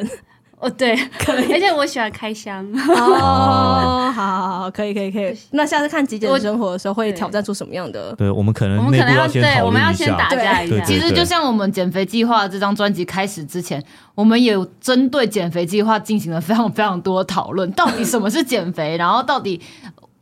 [0.62, 2.64] 哦，对，可以，而且我喜欢开箱。
[2.88, 5.36] 哦，好好好，可以，可以，可以。
[5.50, 8.14] 那下次看极简生活的时候，会挑战出什么样的？
[8.16, 10.80] 对，我们可能，我们可能要对，我们要先打架一下。
[10.86, 17.70] 其实就像我们减肥计划这张专辑开始之前，我们也有针对减肥计划进行了非常非常多的讨论。
[17.72, 18.96] 到底什么是减肥？
[18.98, 19.60] 然后到底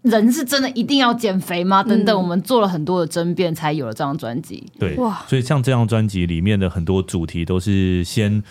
[0.04, 1.84] 人是真的一定要减肥吗？
[1.84, 4.66] 等等，我们做了很多的争辩，才有了这张专辑。
[4.80, 5.22] 对，哇！
[5.28, 8.42] 所以像这张专辑里面的很多主题都是先。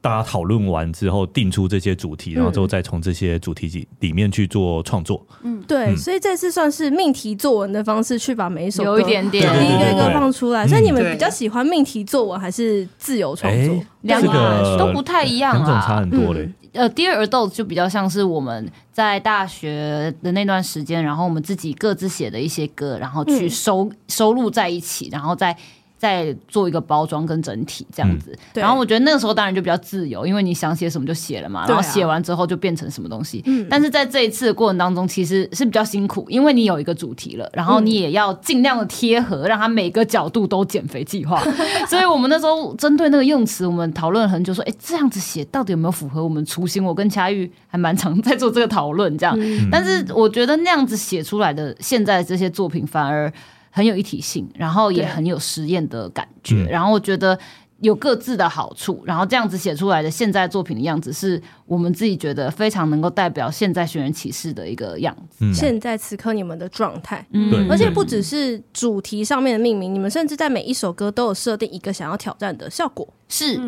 [0.00, 5.26] 大家讨论完之后，定出这些主题，然后之后再从这些主题里面去做创作。
[5.42, 10.66] 嗯，对，嗯、所以这次算是命题作文的方式去把每一首有一点点一个一个放出来。
[10.66, 13.82] 所以你们比较喜欢命题作文还是自由创作？
[14.02, 16.48] 两个都不太一样啊，两种差很多嘞。
[16.72, 25.56] 呃，Dear Adult 就比较像是我们在大学的那段时间，然后我们自己各自写的一些歌，然后去收、嗯、收录在一起，然后再。
[25.98, 33.42] 再做一个包装跟整体这样子，嗯、然后我觉得那个时候当然就比较自由，因为你想写什么就写了嘛，然后写完之后就变成什么东西。
[33.46, 41.42] 嗯、但是在这一次的过程当中，其实是比较辛苦，因为你有一个主题了，然后你也要尽量的贴合，让它每个角度都减肥计划。
[41.88, 46.84] 所以我们那时候针对那个用词，我们讨论了很久，说，哎，这样子写到底有没有符合我们初心？
[46.84, 49.34] 我跟佳玉还蛮常在做这个讨论，这样。
[49.40, 53.32] 嗯、但是我觉得那样子写出来的现在这些作品反而。
[53.76, 57.38] 很有一体性，然后也很有实验的感觉，然后我觉得
[57.82, 65.44] 有各自的好处，然后这样子写出来的现在作品的样子，是我们自己觉得非常能够代表现在寻人启事的一个样子。
[65.44, 73.60] 嗯、现在此刻你们的状态，嗯，而且不只是主题上面的命名，你们甚至在每一首歌都有设定一个想要挑战的效果，是，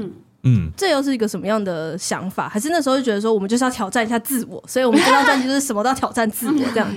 [0.43, 2.49] 嗯，这又是一个什么样的想法？
[2.49, 6.89] 还是那时候就觉得说，我们就是要挑战一下自我，所以我们这张专辑就是什么都要挑战自我 这样。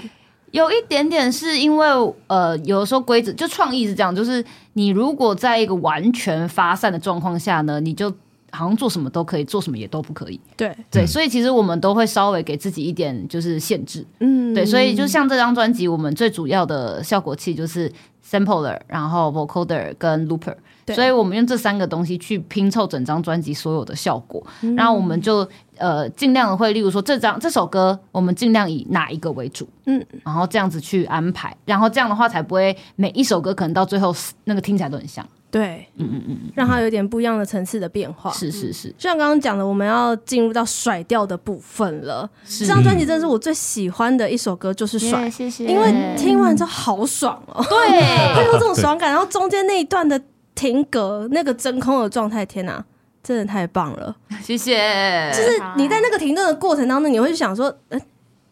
[0.51, 1.87] 有一点点是因为，
[2.27, 8.09] 呃，有的时候规则就创意是这样，就是你如果在一个完全发散的状况下呢，你就
[8.51, 10.39] 好像做什么都可以，做什么也都不可以。
[10.57, 14.05] 对对，所以其实我们都会稍微给自己一点就是限制。
[14.19, 17.91] 嗯，对，所以就像这张专辑，我们最主要的效果器就是
[18.29, 20.55] sampler，然后 vocoder 跟 looper。
[20.93, 42.29] 所以我们用这三个东西去拼凑整张专辑所有的效果，嗯、然后我们就呃尽量的会，例如说这张这首歌，我们尽量以哪一个为主，嗯，然后这样子去安排，然后这样的话才不会每一首歌可能到最后那个听起来都很像，对，嗯嗯嗯，让它有点不一样的层次的变化，是是是，就像刚刚讲的，我们要进入到甩掉的部分了。
[42.45, 50.21] 这张专辑真的是我最喜欢的一首歌，就是甩，谢谢，因为听完之后好爽哦，对， 会有这种爽感，然后中间那一段的。
[50.61, 52.85] 停格那个真空的状态，天哪，
[53.23, 54.15] 真的太棒了！
[54.43, 55.31] 谢谢。
[55.33, 57.99] 就是你在那个停顿的过程当中，你会去想说，呃，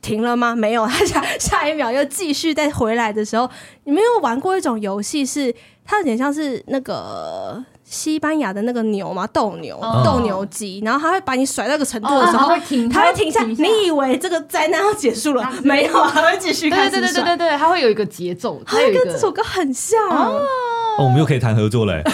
[0.02, 0.56] 停了吗？
[0.56, 3.48] 没有，他 下下一秒又继续再回来的时候，
[3.84, 5.54] 你没有玩过一种游戏，是
[5.86, 9.28] 它有点像是那个西班牙的那个牛嘛？
[9.28, 13.44] 斗牛，哦、斗牛机，然后它会把你甩到一个程度的时候，它、哦、会停，它会停下。
[13.44, 15.48] 停下你以为这个灾难要结束了？
[15.64, 16.90] 没有，它会继续开始。
[16.90, 20.10] 对对对对对对，它会有一个节奏，它会跟这首歌很像。
[20.10, 20.42] 哦
[21.00, 22.04] 哦、我们又可以谈合作嘞！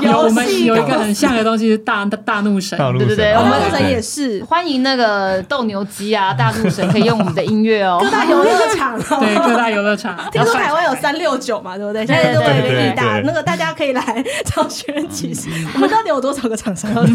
[0.00, 7.98] 有我们有一个很像的东西是大大怒神，大怒神对对对，我们怒神也是欢迎那个斗牛机啊，大怒神可以用我们的音乐哦。
[8.04, 12.06] 各大游乐场，对各大游乐场，听说台湾有三六九嘛，对不对？
[12.06, 15.48] 现在都有一个力大，那个大家可以来找寻人启事。
[15.74, 16.94] 我们到底有多少个厂商？
[16.94, 17.08] 很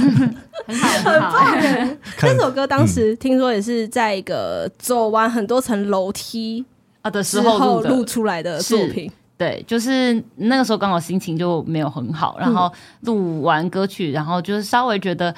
[0.77, 1.97] 好，很棒。
[2.17, 6.65] 这首歌当时听说也是在一个走完很多层楼梯
[7.01, 9.09] 啊的时候录出来的作品。
[9.39, 12.71] 对，就是那个时候刚好心情就没有很好，然后
[13.01, 15.33] 录完歌曲，然后就是稍微觉得。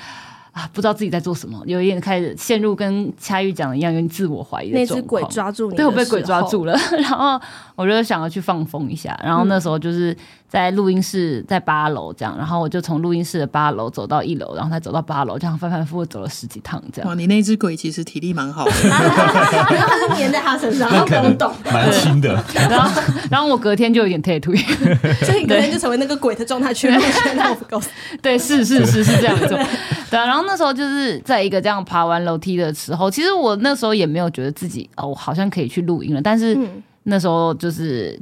[0.53, 4.77] 啊，不知道自己在做什么，有一点开始陷入跟恰玉讲的一样，有点自我怀疑的。
[4.77, 6.77] 那只鬼抓住你，对，我被鬼抓住了。
[6.99, 7.39] 然后
[7.73, 10.13] 我就想要去放风一下，然后那时候就是
[10.51, 17.07] 在录音室，在八楼这样，然后我就从录音室的八楼走到一楼，然后再走到八楼，这样反反复复走了十几趟这样。
[17.07, 22.33] 哇，你那只鬼其实体力蛮好的，然后他是粘在他身上，然后不用动，蛮轻的。
[22.53, 24.57] 然后，然后我隔天就有点退退，
[25.23, 26.99] 所以你隔天就成为那个鬼的状态去了。
[28.21, 29.47] 对，是是是是这样子。
[30.09, 36.21] 对啊，然后那时候就是在一个这样爬完楼梯的时候，其实我那时候也没有觉得自己哦，我好像可以去录音了。
[36.21, 36.57] 但是
[37.03, 38.19] 那时候就是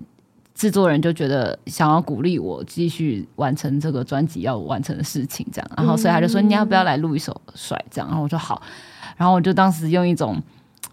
[0.59, 8.61] 制作人就觉得想要鼓励我继续完成这个专辑要完成的事情，这样，然后所以他就说你要不要来录一首甩这样，然后我说好，
[9.15, 10.43] 然后我就当时用一种。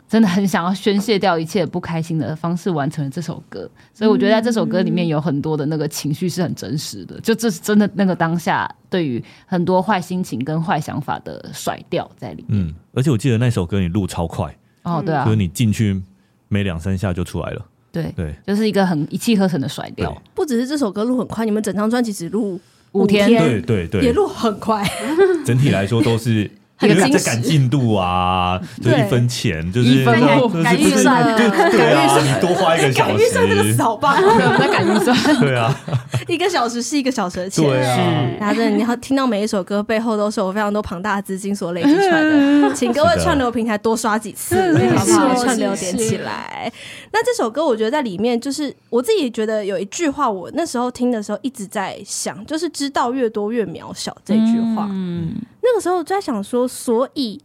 [0.09, 12.69] 真的很想要宣泄掉一切不开心的方式完成了这首歌，所以我觉得在这首歌里面有很多的那个情绪是很真实的，就这是真的那个当下对于很多坏心情跟坏想法的甩掉在里面。
[12.69, 16.01] 嗯，而且我记得那首歌你录超快哦，对啊，就是你进去
[16.47, 17.67] 没两三下就出来了，
[18.03, 20.23] 对对，就是一个很一气呵成的甩掉。
[20.35, 22.61] 不只是这首歌录很快，你们整张专辑只录
[22.93, 24.85] 五天，对对对，也录很快，
[25.45, 26.51] 整体来说都是。
[26.83, 30.21] 因为在赶进度啊，就一分钱，就是一分
[30.63, 34.21] 赶预算，对啊，你多花一个小时，赶预算这个扫把，
[34.59, 35.75] 在赶预算，对啊，
[36.29, 37.97] 一个小时是一个小时的钱，对啊，
[38.39, 44.55] 然后你要听到每一首歌背后都是有非常多庞大的资金所累积出来的， 请各位串流平台多刷几次，
[44.99, 45.35] 好不好？
[45.35, 46.71] 串流点起来。
[47.13, 55.35] 那这首歌我觉得在里面，就是我自己觉得有一句话，我那时候听的时候一直在想，就是知道越多越渺小这句话，嗯。
[55.67, 57.41] 那个时候在想说，所以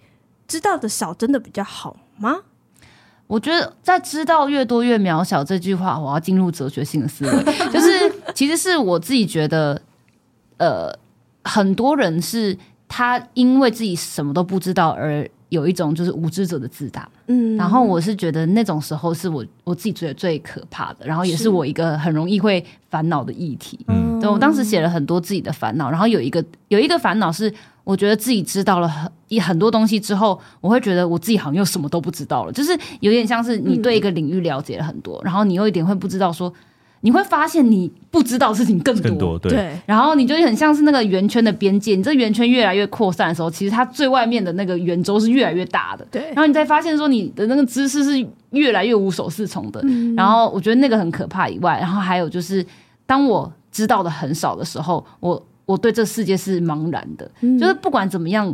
[0.48, 2.42] 知道的少真的比较好吗？
[3.26, 9.82] 我觉得在知道越多越渺小这句话，我要进入哲学性的思维， 就是其实是我自己觉得，
[10.58, 10.94] 呃，
[11.46, 12.58] 很多人是
[12.90, 17.10] 他因为自己什么都不知道而有一种就是无知者的自大。
[17.28, 23.80] 嗯，然后我是觉得那种时候是我我自己觉得最可怕的，然后也是我一个很容易会烦恼的议题。
[23.88, 27.54] 嗯，对，我当时写了很多自己的烦恼，然后有一个有一个烦恼是。
[27.84, 36.54] 我觉得自己知道了很很多东西之后，我会觉得我自己好像又什么都不知道了，就是有点像是你对一个领域了解了很多，嗯、然后你又一点会不知道说，
[37.00, 52.66] 你会发现你不知道的事情更多，更多对，对，然后你就很像是那个圆圈的边界，你这圆圈越来越扩散的时候，其实它最外面的那个圆周是越来越大的，对，然后你再发现说你的那个知识是越来越无所适从的，嗯、然后我觉得那个很可怕以外，然后还有就是
[53.06, 55.42] 当我知道的很少的时候，我。
[55.72, 58.54] 我对这世界是茫然的，嗯、就是不管怎么样，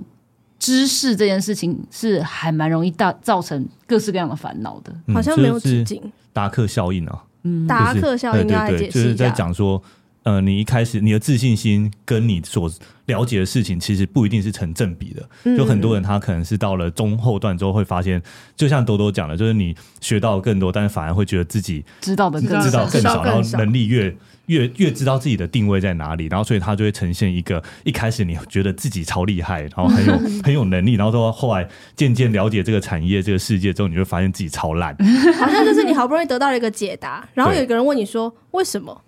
[0.60, 6.02] 知识这件事情是还蛮容易大造成各式各样的烦恼的，好像没有止境。
[6.32, 9.82] 达克效应啊，嗯，达克效应来解释一下，对对对，就是在讲说，
[10.28, 12.70] 呃，你一开始你的自信心跟你所
[13.06, 15.30] 了解的事情，其实不一定是成正比的。
[15.46, 18.22] 嗯、就很多人他可能是到了中后段之后会发现，
[18.58, 24.14] 就像多多讲的，就是你学到更多，但是反而会觉得自己知道的更知道更少，然后能力越。
[24.48, 34.96] 越越知道自己的定位在哪里，然后所以他就会呈现一个一开始你觉得自己超厉害，然后很有 很有能力，然后到后来渐渐了解这个产业、这个世界之后，你就会发现自己超烂。
[35.38, 39.02] 好像就是你好不容易得到了一个解答，然后有一个人问你说为什么？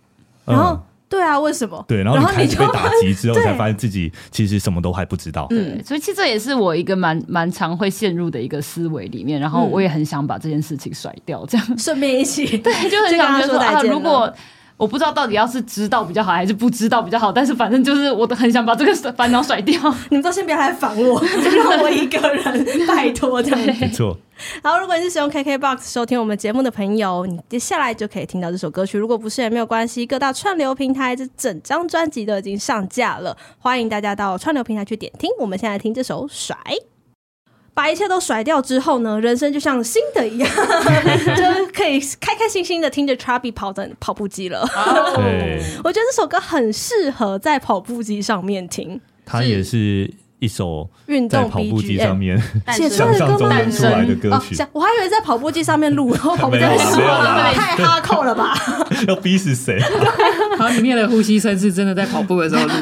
[0.43, 1.83] 然后、嗯、对啊，为什么？
[1.87, 5.47] 对，然后你开始被打击之后， 才发现自己其实什么都还不知道。
[5.49, 14.31] 嗯，所以其实这也是我一个蛮蛮常会陷入的一个思维里面，然后我也很想把这件事情甩掉，这样顺便一起 对，就很想说啊，如果。
[14.79, 19.77] 我不知道到底要是知道比较好还是不知道比较好，但是反正就是我都很想把这个烦恼甩掉。
[20.09, 23.59] 你们都先别来烦我，就让我一个人，拜托这样。
[23.59, 24.17] 没错。
[24.63, 28.97] 好，如果你是使用 KKBOX 收听我们节目的朋友，你接下来就可以听到这首歌曲。
[28.97, 35.29] 如果不是也没有关系，各大串流平台这整张专辑都已经上架了，欢迎大家到串流平台去点听。
[35.39, 36.55] 我们现在听这首《甩》。
[37.73, 40.49] 把一切都甩掉之后呢，人生就像新的一样，
[41.35, 44.61] 就可以开开心心的听着 Chubby 跑的跑步机了。
[44.61, 45.17] Oh.
[45.83, 48.99] 我觉得这首歌很适合在跑步机上面听。
[49.25, 50.13] 它也是。
[50.41, 53.59] 一首运动跑步机上面写出来的歌吗？
[53.69, 57.01] 出来的歌曲，我还以为在跑步机上面录，然后跑步机上面录，
[57.53, 58.57] 太 哈扣了吧？
[59.09, 59.77] 要逼死谁？
[60.59, 62.73] 它里面的呼吸声是真的在跑步的时候录，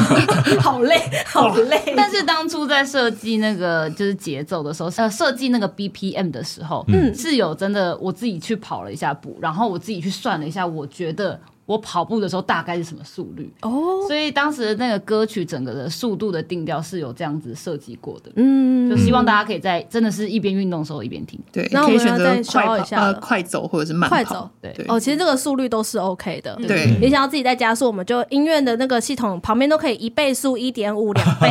[0.60, 1.80] 好累，好累。
[1.94, 11.38] 但是当初在设计那个就是节奏的时候，呃，设计那个 BPM 的时候，嗯，是有真的我自己去跑了一下步，然后我自己去算了一下，我觉得。
[11.68, 13.52] 我跑步的时候大概是什么速率？
[13.60, 14.06] 哦，oh.
[14.06, 18.32] 所以当时的那个歌曲整个的速度的定调是有这样子设计过的。
[18.36, 21.38] 嗯，就希望大家可以在真的是一边运动的时候一边听。
[21.52, 24.16] 对，可以选择快跑、呃、快走或者是慢跑。
[24.16, 24.74] 快走，对。
[24.88, 26.56] 哦，其实这个速率都是 OK 的。
[26.66, 31.50] 对，你想要自己再加速，我们就音乐的那个系统旁边都可以一倍速、一点五、两倍。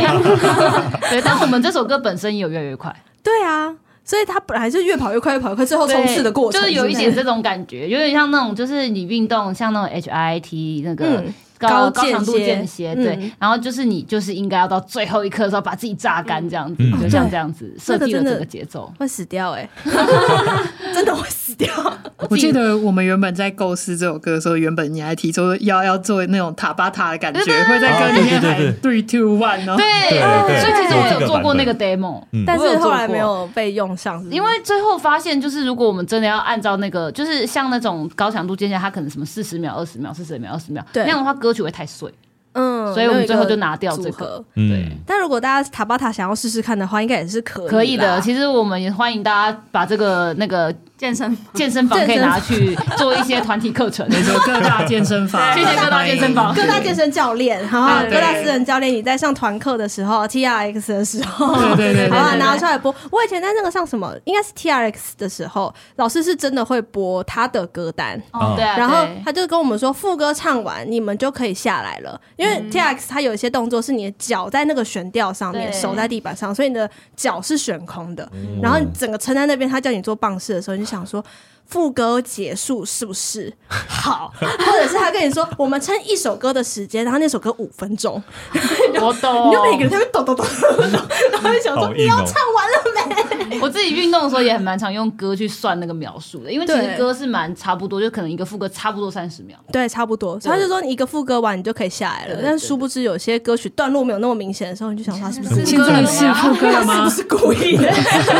[1.11, 3.03] 对，但我们这首歌本身也有越来越快。
[3.21, 3.75] 对啊。
[4.07, 11.23] 所以他本来就越跑越快，越跑越快，最后冲刺的过程，就是有一点这种感觉，有点像那种，就是你运动，像那种 HIIT 那个。
[11.59, 19.67] 嗯高高强度间歇，对，然后就是你就是应该要到最后一刻的时候把自己榨干，这样子，就像这样子设计了这个节奏，会死掉哎，
[20.93, 21.67] 真的会死掉。
[22.29, 30.19] 我记得我们原本在构思这首歌的时候，原本你还提出要要做那种塔巴塔的感觉，会在歌里面喊 three two one，对，
[30.61, 41.46] 所以其实我有做过那个 demo，但是后来没有被用上，因为最后发现就是如果我们真的要按照那个，就是像那种高强度间歇，它可能什么四十秒、二十秒、四十秒、二十秒，那样的话歌。
[41.47, 42.13] 歌曲会太碎，
[42.91, 44.43] 嗯，所以我们最后就拿掉这个。
[44.55, 48.19] 对，但如果大家塔巴塔想要试试看的话，应该也是可以可以的。
[48.21, 50.73] 其实我们也欢迎大家把这个那个。
[50.97, 54.03] 健身健身房可以拿去做一些团体课程，
[54.43, 62.91] 各大健身房， 谢谢各大健身房，各大健身教练，好，各大私人教练，你在上团课的时候，T R X 的时候，对对对，好，拿出来播。
[63.11, 68.19] 我以前在那个上什么，应该是 T R X 的时候，老师是真的会播他的歌单，
[68.55, 81.23] 对，然后他就跟我们说，副歌唱完，你们就可以下来了，因为 T R X 它有一些动作是你的脚在那个悬吊上面，手在地板上，所以你的脚是悬空的，然后你整个撑在那边，他叫你做棒式的时候，你就想说。
[81.67, 84.33] 副歌结束是不是好？
[84.39, 88.21] 或者是他跟你说，我们撑一首歌的时间，然后那首歌五分钟，
[89.01, 90.99] 我懂，你就每个人在那边抖抖抖抖抖，
[91.31, 93.59] 然后就想说你要唱完了没？
[93.59, 99.57] 我自己运动的时候也很蛮常用歌去算那个秒数的，因为其实歌是蛮差不多，就可能一个副歌差不多三十秒。
[99.71, 100.39] 对，差不多。
[100.39, 106.95] 他就说你一个副歌完你就可以下来了，但殊不知有些歌曲段落没有那么明显的时候，你就想他是不是现在是副歌了吗？
[106.95, 107.91] 是不是故意的？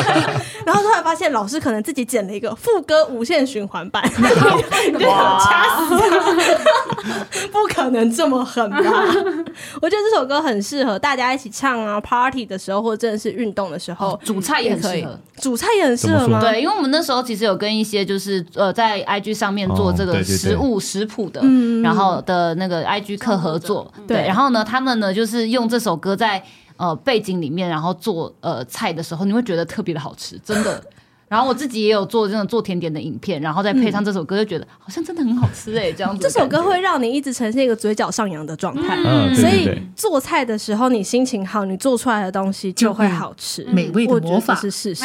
[0.66, 8.78] 然后突然发现老师可能自己剪了一个副歌无限循环版， 你就想掐死他，不可能这么狠吧？
[9.82, 16.40] 我觉得这首歌很适合大家一起唱啊，party 的时候或者真的是运动的时候，煮菜也很适合，煮菜也很适合吗？
[16.40, 21.42] 对，因为我们那时候其实有跟一些就是呃在 IG 上面做这个食物食谱的，
[21.82, 26.44] 然后的那个 IG 课合作，对，然后呢，他们呢就是用这首歌在
[26.78, 30.84] 呃背景里面，然后做呃菜的时候，你会觉得特别的好吃，真的。
[31.28, 36.22] 然后我自己也有做这种做甜点的影片，然后再配上这首歌，就觉得好像真的很好吃哎，这样子。
[36.22, 38.96] 这首歌会让你一直呈现一个嘴角上扬的状态，
[39.36, 44.56] 所以做菜的时候你心情好，你做出来的东西就会好吃，美味的魔法。
[44.56, 45.04] 是事实。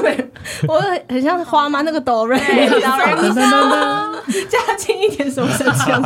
[0.00, 0.30] 对，
[0.68, 2.38] 我很像花妈那个哆瑞。
[2.38, 2.68] 咪
[4.48, 6.00] 加轻 一点什么声腔。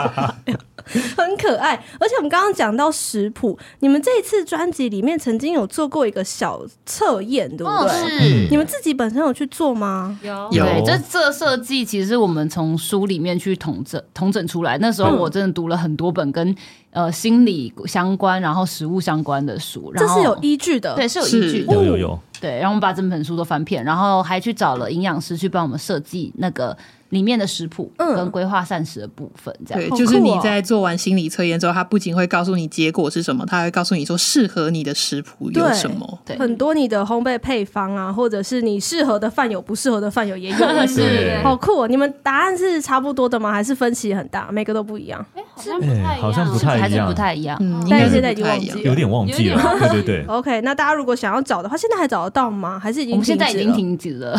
[1.17, 7.73] 很可爱，而且我们刚刚讲到食谱，你们这一次专辑里面曾经有做过一个小测验，对不对？
[7.73, 10.19] 哦、是，你们自己本身有去做吗？
[10.23, 14.79] 有，对，这这设计其实我们从书里面去统整统整出来。
[14.79, 16.49] 那时候我真的读了很多本跟、
[16.93, 22.19] 嗯、呃心理相关，然后食物相关的书，然后这是有依据的，对，是有依据的，有有有。
[22.41, 26.77] 对，然后我们把整本书都翻遍，然后还去找了营养师去帮我们设计那个。
[27.11, 36.19] 里面的食谱跟规划膳食的部分，这样对，就是你在做完心理测验之后，他不仅会告诉你结果是什么，他还会告诉你说适合你的食谱有什么。
[36.25, 40.57] 对，很多你的烘焙配方啊，或者是你适合的饭友，不适合的饭友也有。
[40.87, 41.89] 是，好酷哦！
[41.89, 43.53] 你们答案是差不多的吗？
[43.53, 44.49] 还是分歧很大？
[44.51, 45.25] 每个都不一样？
[45.35, 47.59] 哎，好像不太一样，好像不太一样，还是不太一样。
[47.61, 49.79] 嗯，但是现在已经忘记了，有点忘记了。
[49.81, 50.25] 对对对。
[50.29, 52.79] OK，那大家如果想要找的话，现在还找得到吗？
[52.79, 53.13] 还是已经？
[53.13, 54.39] 我们现在已经停止了，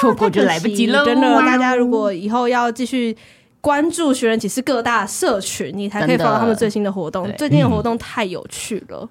[0.00, 1.04] 错过 就来不及了。
[1.04, 2.40] 真的，大家如果以后。
[2.50, 3.16] 要继续
[3.60, 7.30] 关注学人启事各大社群，你才可以发到他们最新的活动。
[7.38, 9.08] 最近的活动太有趣了。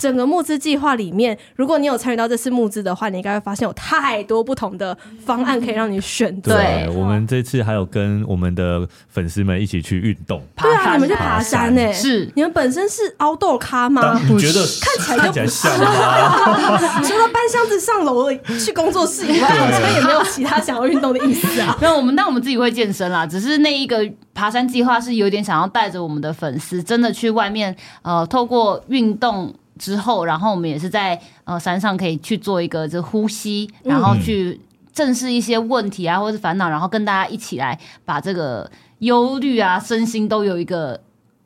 [0.00, 6.56] 整个募资计划里面，如果你有参与到这次募资的话，你应该会发现有太多不同的方案可以让你选择。
[6.56, 10.42] 对，我们这次还有跟我们的粉丝们一起去运动。
[10.56, 11.92] 对啊，你们去爬山呢？
[11.92, 14.18] 是你们本身是 outdoor 咖吗？
[14.26, 15.70] 你觉得看起来就不像。
[17.04, 21.76] 除了搬箱子上楼去工作室以外，好像也没有其他想要运动的意思啊。
[21.82, 29.54] 没有，我们那我们自己会健身啦，只是那一个爬山计划是有点想要带着我们的粉丝，真的去外面呃，透过运动。
[29.80, 34.60] 之后，然后我们也是在呃山上可以去做一个这呼吸，然后去
[34.92, 41.00] 正视一些问题啊，或者是烦恼，然后跟大家一起来把这个忧虑啊、身心都有一个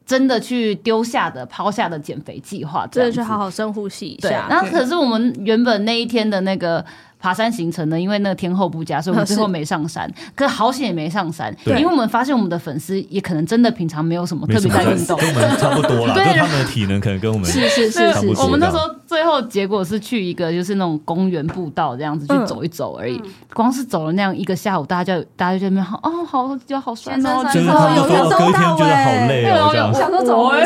[0.05, 4.49] 真的去丢下的、抛下的减肥计划，真的去好好深呼吸一下。
[4.51, 6.85] 那可是我们原本那一天的那个。
[7.25, 7.99] 爬山行程呢？
[7.99, 10.07] 因为那个天候不佳，所以我们 最后没上山。
[10.35, 16.13] 可是好险也没上山，因为我们发现我们的粉丝也可能真的平常没有什么特别在运动，跟我们差不多了。
[16.13, 18.29] 对，他们的体能可能跟我们 是是是是。
[18.37, 23.19] 我们那时候最后结果是去一个就是那种公园步道这样子去走一走而已。
[23.55, 29.91] 光是走了那样一个下午，大家就大家就觉得哦，好就好酸哦，真的，有有隔天觉得好累哦。
[29.95, 30.63] 想说走哎，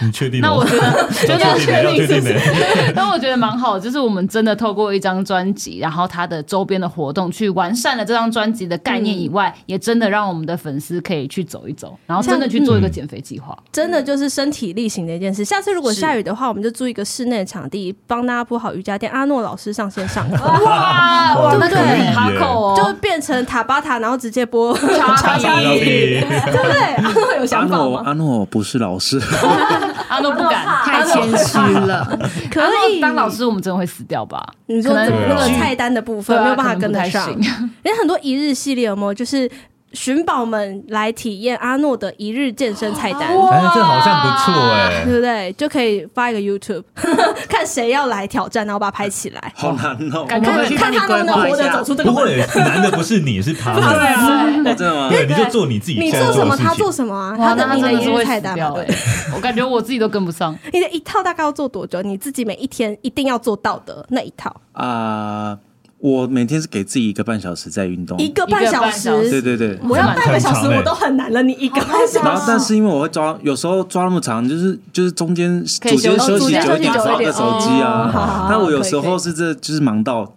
[0.00, 0.40] 你确定？
[0.40, 2.92] 那我觉得真的确定是。
[2.96, 13.52] 但我觉得蛮好，就是我们真的透过一张专辑，然后它的周边的活动，去完善了这张专辑的概念以外，嗯、也真的让我们的粉丝可以去走一走，然后真的去做一个减肥计划。
[13.58, 15.44] 嗯、真的就是身体力行的一件事。
[15.44, 19.10] 下次如果下雨的话，我们就租一个室内场地，帮大家铺好瑜伽垫。
[19.10, 26.80] 阿诺老师上线上课， 哇哇，那个很哈口哦，就变成塔巴塔，然后直接播茶茶 对不对？
[26.94, 28.02] 阿诺有想法吗？
[28.04, 29.20] 阿诺不是老师，
[30.08, 32.18] 阿诺不敢，太谦虚了。
[32.50, 32.60] 可
[32.90, 34.42] 以当老师，我们真的会死掉吧？
[34.66, 37.28] 你说那个菜单的部分没有办法跟得上，
[37.82, 39.14] 连很多一日系列有没有？
[39.14, 39.50] 就是
[39.92, 45.52] 寻宝们来体验阿诺的一日健身菜单，哎，这好像不错哎，对不对？
[45.54, 46.82] 就可以发一个 YouTube，
[47.48, 49.40] 看谁要来挑战，然后把它拍起来。
[49.54, 52.10] 好难哦，看看他能不能活着走出这个。
[52.10, 53.74] 不会，难的不是你，是他。
[53.78, 55.08] 对啊，真的吗？
[55.10, 55.98] 对，你就做你自己。
[55.98, 57.34] 你做什么，他做什么啊？
[57.36, 58.86] 他的你的一日菜单，对，
[59.34, 60.56] 我感觉我自己都跟不上。
[60.72, 62.00] 你的一套大概要做多久？
[62.02, 65.58] 你自己每一天一定要做到的那一套啊。
[66.02, 72.26] 我每天是给自己一个半小时在运动，一个半小时，对对对，我要半个小时我都很难了，你一个半小时。
[72.26, 78.48] 然后，但是因为我会抓，有时候抓那么长，就是就是中间中间休息久一点，刷个手机啊。
[78.50, 80.34] 那我有时候是这就是忙到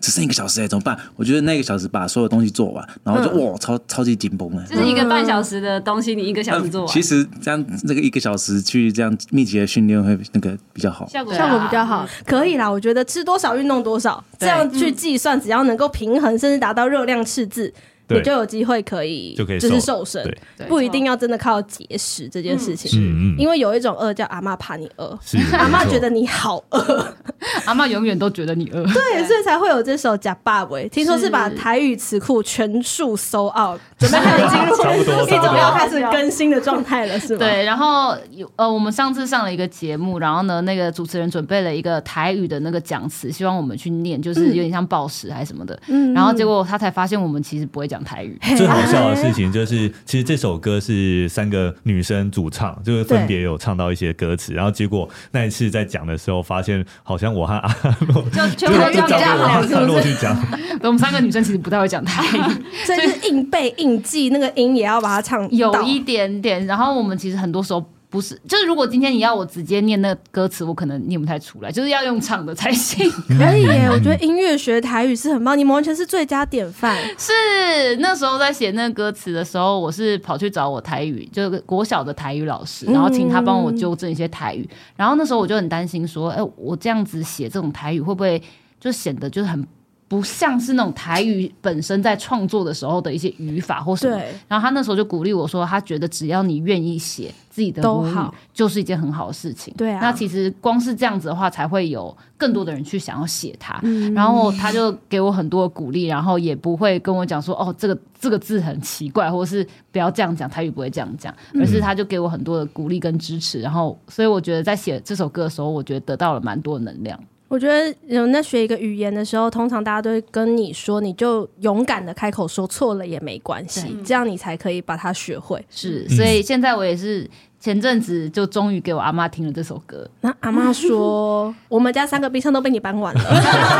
[0.00, 0.98] 只剩一个小时哎，怎么办？
[1.16, 4.64] 我觉得那个小时把所有东西做完，然后就、嗯、哇，超超级紧绷了。
[4.64, 6.92] 就是一个半小时的东西，你一个小时做完。
[6.92, 12.06] 其实这样这个一个小时去这样密集的训练会那个比较好，效果效果比较好。
[12.24, 17.72] 可以啦，我觉得吃多少运动多少，这样去计算，只要能够平衡，甚至达到热量赤字。
[18.08, 20.22] 你就有机会可以，就是瘦身，
[20.66, 22.90] 不一定要真的靠节食这件事情。
[23.00, 25.18] 嗯，因为有一种饿叫阿嬷怕你饿，
[25.52, 27.14] 阿嬷觉得你好饿，
[27.66, 28.82] 阿嬷永远都觉得你饿。
[28.84, 37.38] 对，所以才会有这首假爸喂，听说是把台语词库全数搜 out， 准备开始进入一种要开始更新的状态了，是吗？
[37.40, 45.78] 对，然后有呃，我们上次上了一个节目，然后呢，那个主持人准备了一个台语的那个讲词，希望我们去念，就是有点像报时还是什么的。
[45.88, 47.97] 嗯，然后结果他才发现我们其实不会讲。
[48.04, 57.74] 台语 最好笑的事情就是，其实这首歌是三个女生主唱，就是分别有唱到一些歌词，然后结果那一次在讲的时候，发现好像我和阿
[58.08, 60.36] 洛就全部就交给我和阿洛去讲。
[60.82, 62.40] 我们三个女生其实不太会讲台语，
[62.86, 66.64] 所以就是硬背硬记那个音，也要把它唱有一点点。
[66.66, 67.84] 然后我们其实很多时候。
[68.10, 73.10] 不是，就是如果今天你要我直接念那个歌词，我可能念不太出来，就是要用唱的才行。
[73.38, 76.96] 可以耶，我觉得音乐学台语是很棒，你们完全是最佳典范。
[77.18, 84.68] 是那时候在写那个歌词的时候，我是跑去找我台语，就是国小的台语老师，然后请他帮我纠正一些台语。
[84.96, 88.42] 然后那时候我就很担心说，哎，我这样子写这种台语会不会
[88.80, 89.66] 就显得就是很。
[90.08, 94.16] 不像是那种台语本身在创作的时候的一些语法或什么，
[94.48, 98.14] 然后他那时候就鼓励我说，他觉得只要你愿意写自己的母语，
[98.54, 99.74] 就是一件很好的事情。
[99.76, 103.78] 对啊，那其实光是这样子的话，才会有更多的人去想要写它。
[104.14, 113.60] 然后他就给我很多的鼓励，然后也不会跟我讲说，哦，这个这个字很奇怪，或是不要这样讲，台语不会这样讲，而是他就给我很多的鼓励跟支持。
[113.60, 117.18] 然后，所以我觉得在写这首歌的时候，我觉得得到了蛮多能量。
[117.48, 125.64] 我觉得有在学一个语言的时候，通常大家都会跟你说，你就勇敢的开口说错了也没关系，这样你才可以把它学会。
[125.70, 127.28] 是，所以现在我也是
[127.58, 130.06] 前阵子就终于给我阿妈听了这首歌。
[130.20, 133.20] 那阿妈说，我们家三个冰箱都被你搬完了。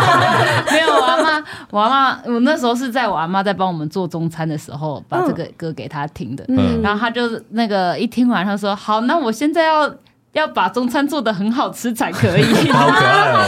[0.72, 6.42] 没有，我阿妈，我阿妈，我那时候是在我阿妈在帮我们做中餐的时候，把这个歌给她听的。
[6.48, 9.94] 嗯，然后她就那个一听完，她说：“好，那我现在要。”
[10.32, 13.46] 要把中餐做的很好吃才可以， 好可爱哦！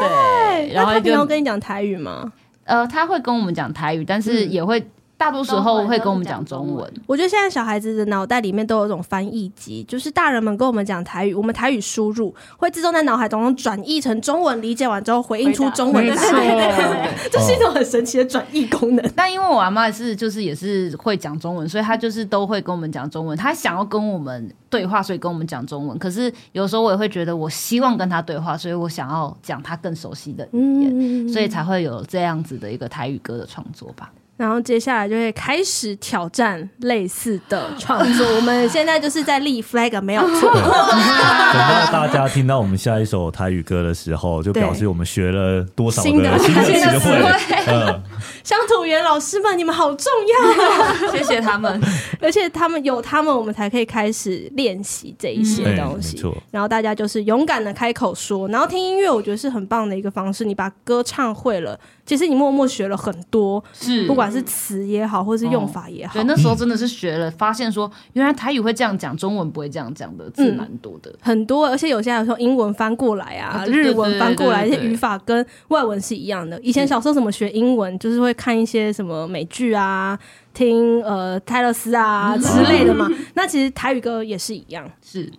[0.00, 2.32] 对，然后他平常跟你讲台语吗？
[2.64, 4.86] 呃，他会跟我们讲台语，但是也会。
[5.16, 6.92] 大多时候会跟我们讲中文。
[7.06, 19.12] 我觉得现在小孩子的脑袋里面都有一种翻译机，就是大人们跟我们讲台语，我们台语输入会自动在脑海当中转译成中文，理解完之后回应出中文的台语，这是一种很神奇的转译功能。
[19.14, 23.38] 但因为我阿妈是就是也是会讲中文，所以她就是都会跟我们讲中文。
[23.38, 25.96] 她想要跟我们对话，所以跟我们讲中文。
[25.98, 34.10] 可是有时候我也会觉得，我希望跟她对话，所以我想要讲她更熟悉的语言，所以才会有这样子的一个台语歌的创作吧。
[34.36, 38.26] 然后接下来就会开始挑战类似的创作。
[38.34, 40.52] 我们现在就是在立 flag，没有错。
[40.54, 47.30] 等到大家听到我们下一首台语歌的时候，就表示我们学了多少的新的词汇。
[47.68, 48.02] 嗯，
[48.42, 51.12] 乡土园老师们，你们好重要啊！
[51.12, 51.80] 谢谢他们。
[52.20, 56.20] 而且他们有他们，我们才可以开始练习这一些东西。
[56.24, 60.44] 嗯，然后大家就是勇敢的开口说，然后听音乐，我觉得是很棒的一个方式。
[60.44, 61.78] 你把歌唱会了。
[62.06, 66.14] 其实你默默学了很多，是不管是词也好，或是用法也好。
[66.14, 71.66] 对，那时候真的是学了，发现说原来台语会这样讲，中文不会这样讲的字蛮多的，很多。
[71.66, 76.60] 而且有些人说英文翻过来啊，日文翻过来，一些语法跟外文是一样的。
[76.60, 80.18] 以前小时候怎么学英文，就是会看一些什么美剧啊，
[80.52, 83.08] 听呃泰勒斯啊之类的嘛。
[83.34, 85.30] 那其实台语歌也是一样，是。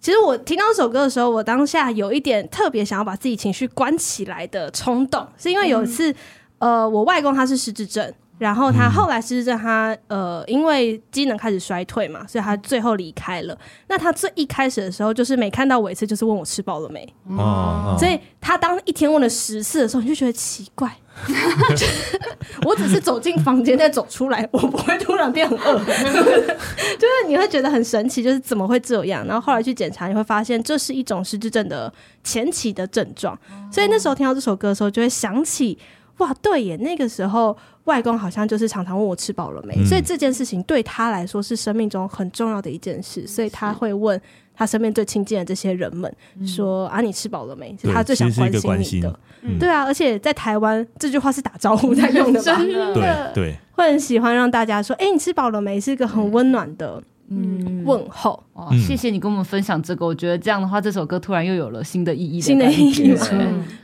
[0.00, 6.14] 其实我听到这首歌的时候，我当下有一点特别想要把自己情绪关起来的冲动，是因为有一次，嗯、
[6.62, 13.58] 呃，我外公他是失智症，然后他后来失智症他，他呃因为机能开始衰退嘛，所以他最后离开了。
[13.88, 17.04] 那他最一开始的时候，就是每看到我一次，就是问我吃饱了没。
[17.36, 17.96] 哦。
[17.98, 20.88] 所以他当一天问了十次的时候，你就觉得奇怪。
[22.64, 29.26] 我只是走进房间再走出来，我不会突然变很饿，就是你会觉得很神奇，就是怎么会这样？
[29.26, 31.92] 然后后来去检查，你会发现这是一种失智症的
[32.24, 33.38] 前期的症状。
[33.70, 35.76] 所以那时候听到这首歌的时候，就会想起，
[36.22, 44.20] 哇，对耶，那个时候外公好像就是常常问我吃饱了没，嗯、所以这件事情对他来说是生命中很重要的一件事，所以他会问。
[44.54, 46.14] 他身边最亲近的这些人们
[46.46, 48.52] 说：“啊，你吃饱了没？”是他最想关
[48.84, 49.18] 心你的。
[49.58, 52.58] 对啊，而且在台湾，这句话是打招呼在用的吧？
[52.62, 58.42] 对对，会很喜欢让大家说：“哎，你吃饱了没？”是一个很温暖的嗯，问候。
[58.52, 63.14] 哦，谢谢你跟我们分享这个，我觉得这样的话，这首歌突然又有了新的意义，新的意义。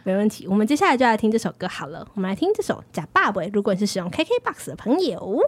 [0.05, 2.07] 没问题，我们接下来就来听这首歌好了。
[2.15, 3.41] 我们来听这首《假爸爸》。
[3.53, 5.41] 如果你是使用 KKBOX 的朋友。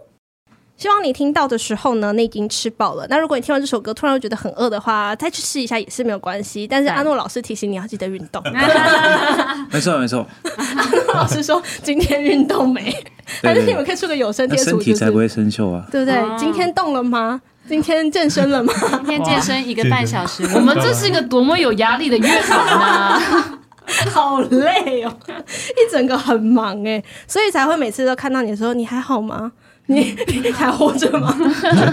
[0.77, 3.05] 希望你听到的时候呢，你已经吃饱了。
[3.07, 6.65] 那如果你听完这首歌，突然又觉得很饿的话，再去试一下也是没有关系。
[6.65, 8.41] 但是阿诺老师提醒你要记得运动。
[9.71, 10.25] 没 错没错。
[10.43, 12.91] 阿诺老师说今天运动没？
[13.43, 16.19] 但是你们可以出个有声贴图，身体才不会生锈啊，对不对？
[16.39, 17.39] 今天动了吗？
[17.67, 18.73] 今天健身了吗？
[18.91, 20.43] 今天健身一个半小时。
[20.55, 23.19] 我们这是一个多么有压力的乐团啊！
[24.11, 29.51] 好累哦，一整个很忙哎，所以才会每次都看到你的时候，你还好吗？
[29.87, 31.35] 你你还活着吗？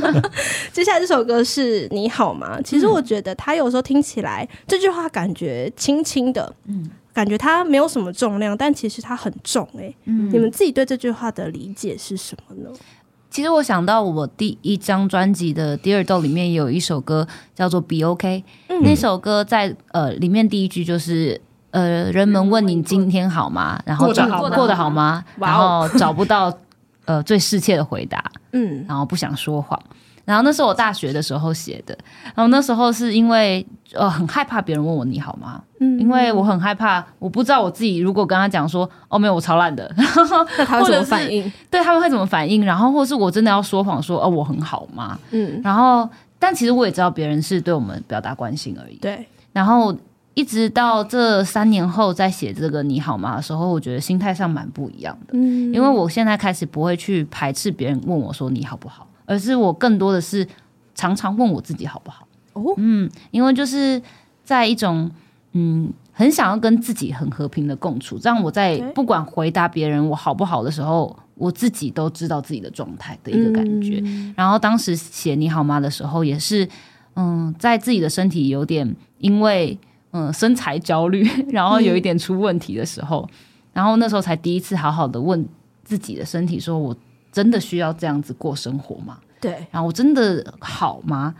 [0.72, 2.60] 接下来这首歌是你好吗？
[2.62, 9.96] 其实我觉得他有时候听起来、嗯、这句话感觉轻轻的，嗯，感觉它没有什么重量，但其实它很重哎、欸。
[10.04, 12.70] 嗯，你们自己对这句话的理解是什么呢？
[13.30, 23.80] 其实我想到我第一张专辑的《Dear Dog》里面有一首歌叫做《Be OK》，嗯、那首歌在呃里面第一句就是呃人们问你今天好吗？
[23.84, 25.24] 然后过得好过得好吗？
[25.38, 26.52] 然后找不到。
[27.04, 28.22] 呃，最适切的回答，
[28.52, 29.82] 嗯，然后不想说谎，
[30.28, 31.96] 然后那是我大学的时候写的，
[32.34, 35.62] 然后那时候是因为呃很害怕别人问我你好吗？
[35.80, 40.04] 嗯，因为我很害怕，我不知道我自己如果跟他讲说哦没有我超烂的，那
[40.66, 41.50] 他会怎么反应？
[41.70, 42.62] 对他们会怎么反应？
[42.62, 45.18] 然后或是我真的要说谎说哦我很好吗？
[45.30, 46.06] 嗯，然后
[46.38, 49.96] 但其实我也知道别人是对我们表达关心而已，对，然后。
[50.34, 55.30] 一直到这三年后，在写这个你好吗的时候，我觉得心态上蛮不一样的。
[55.32, 60.44] 嗯，因为我现在开始不会去排斥别人问我说你好不好，而是我更多的是
[60.94, 62.26] 常常问我自己好不好。
[62.54, 64.02] 哦，嗯，因为就是
[64.42, 65.08] 在一种
[65.52, 74.00] 嗯很想要跟自己很和平的共处，这样我在不管回答别人我好不好的时候，我自己都知道自己的状态的一个感觉。
[74.02, 76.68] 嗯，然后当时写你好吗的时候，也是
[77.14, 79.78] 嗯在自己的身体有点因为。
[80.10, 81.22] 嗯，身材焦虑，
[81.52, 83.36] 然后有一点出问题的时候，嗯、
[83.74, 85.46] 然后那时候才第一次好好的问
[85.84, 86.96] 自己的身体，说我
[87.32, 89.18] 真的需要这样子过生活吗？
[89.40, 91.34] 对，然后我真的好吗？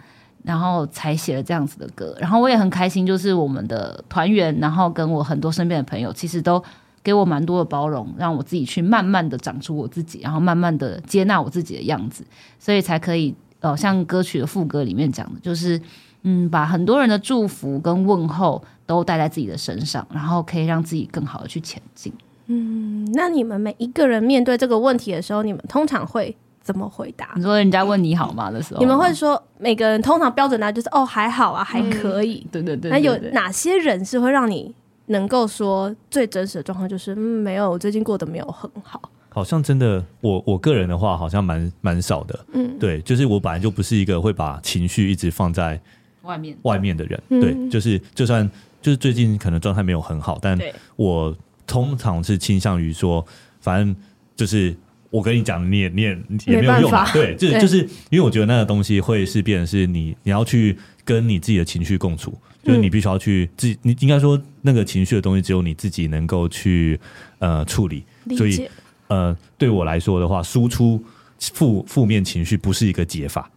[0.45, 6.63] 然后才写了这样子的歌，然后我也很开心，就是我们的团员，然后跟我很多身边的朋友，其实都
[7.03, 12.25] 给我蛮多的包容，让我自己去慢慢的长出我自己，然后慢慢的接纳我自己的样子，
[12.59, 15.81] 所以才可以，呃，像歌曲的副歌里面讲的，就是。
[16.23, 22.13] 嗯，把很多人的祝福跟问候都带在自己的身上，然后可以让自己更好的去前进。
[22.49, 27.31] 嗯，那你们每一个人面对这个问题的时候，你们通常会怎么回答？
[27.37, 32.47] 你说人家问你好吗的时候，你们会说每个人通常标准答案就是哦还好啊，还可以。
[32.53, 32.91] 对对对。
[32.91, 34.75] 那有哪些人是会让你
[35.07, 39.01] 能够说最真实的状况就是嗯，没有，我最近过得没有很好。
[39.31, 42.39] 好像真的，我我个人的话好像蛮蛮少的。
[42.53, 45.81] 嗯，对，就是我本来就不是一个会把情绪一直放在。
[46.23, 48.47] 外面外面的人，嗯、对，就是就算
[48.83, 50.59] 就是最近可能状态没有很好，但
[50.97, 51.35] 我
[51.69, 53.25] 通常是倾向于说，
[53.61, 53.95] 反正
[54.35, 54.75] 就是
[55.11, 56.09] 我跟你讲，你也你也
[56.47, 57.79] 也没有用，对， 就是就是
[58.11, 66.99] 因为我觉得那个东西会是变成是你你要去跟你自己的情绪共处，就是你必须要去自己，你应该说那个情绪的东西只有你自己能够去
[67.39, 68.05] 呃处理，
[68.37, 68.69] 所以
[69.09, 71.03] 呃对我来说的话，输出
[71.39, 73.51] 负负面情绪不是一个解法。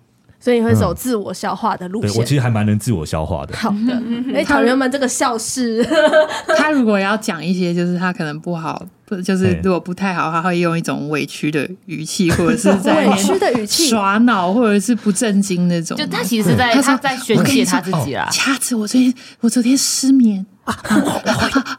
[0.43, 2.09] 所以你会走自我消化的路线。
[2.11, 3.55] 对，我其实还蛮能自我消化的。
[3.55, 4.01] 好的，
[4.33, 5.85] 哎，团员们这个笑是，
[6.57, 15.95] 他如果要讲一些，就是他可能不好，不就是如果不太好，他会用一种委屈的语气，或者是 在委屈的语气耍脑，或者是不正经那种。
[15.95, 18.27] 就他其实是在他在宣泄他自己啦。
[18.31, 20.45] 掐子，我昨天我昨天失眠。
[20.63, 20.77] 啊，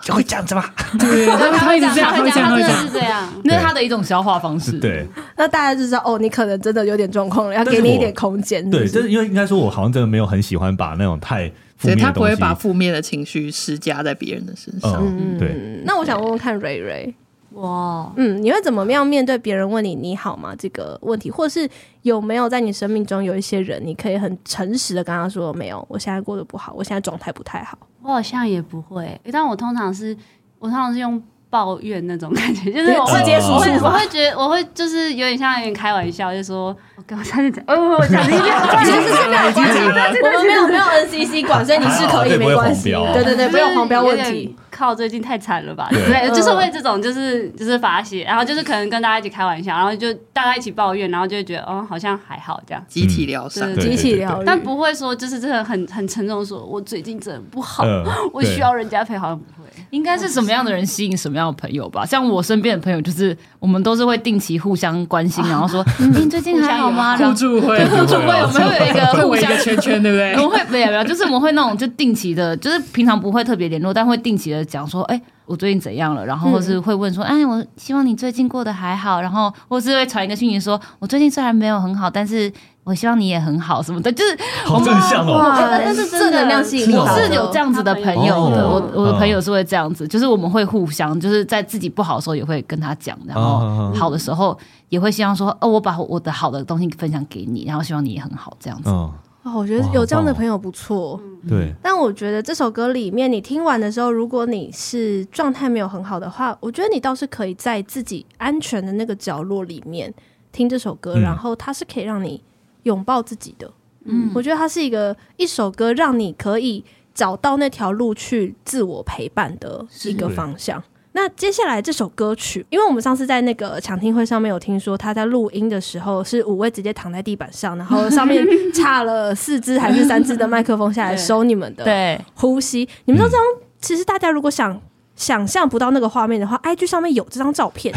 [0.02, 0.64] 就会这样子吗？
[0.98, 4.72] 对，他会一直这样，会这样，会这样，这样，那是他的一种消化方式。
[4.72, 5.06] 对，
[5.36, 8.68] 那大家就知道哦，你可能真的有点状况了，要给你一点空间。
[8.70, 14.96] 对，就是因为应该说，我好像真的没有很喜欢把那种太负面的东西，他不会把负面的情绪施加在别人的身上。
[15.00, 15.82] 嗯，对。
[15.84, 17.14] 那我想问问看，瑞瑞。
[17.54, 21.68] 哇，嗯，你会怎么样面对别人问你你好吗这个问题，或是
[22.02, 27.76] 有没有在你生命中有一些人，你可以很诚实的跟他说，没有，我现在过得不好，我现在状态不太好。
[28.02, 30.16] 我好像也不会，但我通常是，
[30.58, 38.42] 我通常是用抱怨那种感觉，就是我会接触，我会，我会觉得，我会就是有点像有点开玩笑，就说我跟我下次讲，哦， 我讲一遍，
[38.84, 44.56] 其实是没有关系，我们没有没有 NCC 管，所以你是可以没关系，对对对，不用黄标问题。
[44.82, 45.86] 靠，最近太惨了吧？
[45.90, 52.84] 对对，就是会这种，就是就是发泄，然后就是可能跟大家一起开玩笑，然后就大家一起抱怨，然后就会觉得哦，好像还好这样。
[52.88, 59.68] 集体疗伤，对集体疗，但不会说就是真的很很沉重，说我最近真的不好，嗯我需要人家陪，好像不会。
[59.90, 62.04] 应该是什么样的人吸引什么样的朋友吧？
[62.04, 70.32] 像我身边的朋友，就是我们都是会定期互相关心，然后说：“你最近还好吗？”互助会，互助会，我们会有一个会围一互相个圈圈，对不对？
[70.34, 82.50] 我们会没有没有，就是我们会那种就定期的，就是平常不会特别联络，但会定期的讲说：“哎，我最近怎样了？”然后或是会问说：“哎，我希望你最近过得还好。”然后或是会传一个讯息说：“我最近虽然没有很好，但是。”
[82.84, 85.34] 我希望你也很好，什么的，就是好正向哦。
[85.34, 88.60] 哇，但是正能量吸引，我是有这样子的朋友的。
[88.60, 94.58] 哦、我我的朋友是会这样子，就是我们会互相，就是在自己不好的时候也会跟他讲，然后好的时候
[94.88, 98.90] 也会希望说，哦，我把我的好的东西分享给你，然后希望你也很好，这样子。
[98.90, 99.12] 哦，
[99.44, 101.16] 我觉得有这样的朋友不错。
[101.16, 101.72] 哦、对。
[101.82, 110.12] 但我觉得这首歌里面，你听完的时候，如果你是状态没有很好的话，我觉得你倒是可以在自己安全的那个角落里面
[110.52, 112.42] 听这首歌，嗯、然后它是可以让你。
[112.84, 113.72] 拥抱自己的，
[114.06, 116.84] 嗯，我觉得它是一个一首歌，让你可以
[117.14, 120.82] 找到那条路去自我陪伴的一个方向。
[121.12, 132.88] 那接下来这首歌曲，因为我们上次在那个抢听会上面有听说，他在录音的时候是五位直接躺在地板上，然后上面 插了四支还是三支的麦克风下来收你们的对呼吸。
[133.04, 133.38] 你们都知道
[133.80, 134.80] 其实大家如果想。
[135.14, 137.94] 想象不到那个画面的话，IG 上面有这张照片，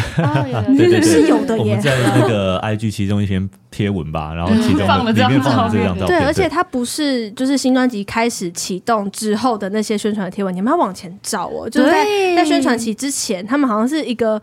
[1.02, 1.64] 是有的耶。
[1.64, 6.06] 我们在那个 IG 其中一篇贴文吧，然后其中里面放了这张照片。
[6.06, 12.06] 对，而且它不是就是新专辑开始启动之后的那些宣传的贴文，你们要往前找哦，就是在
[12.36, 14.42] 在宣传期之前，他们好像是一个。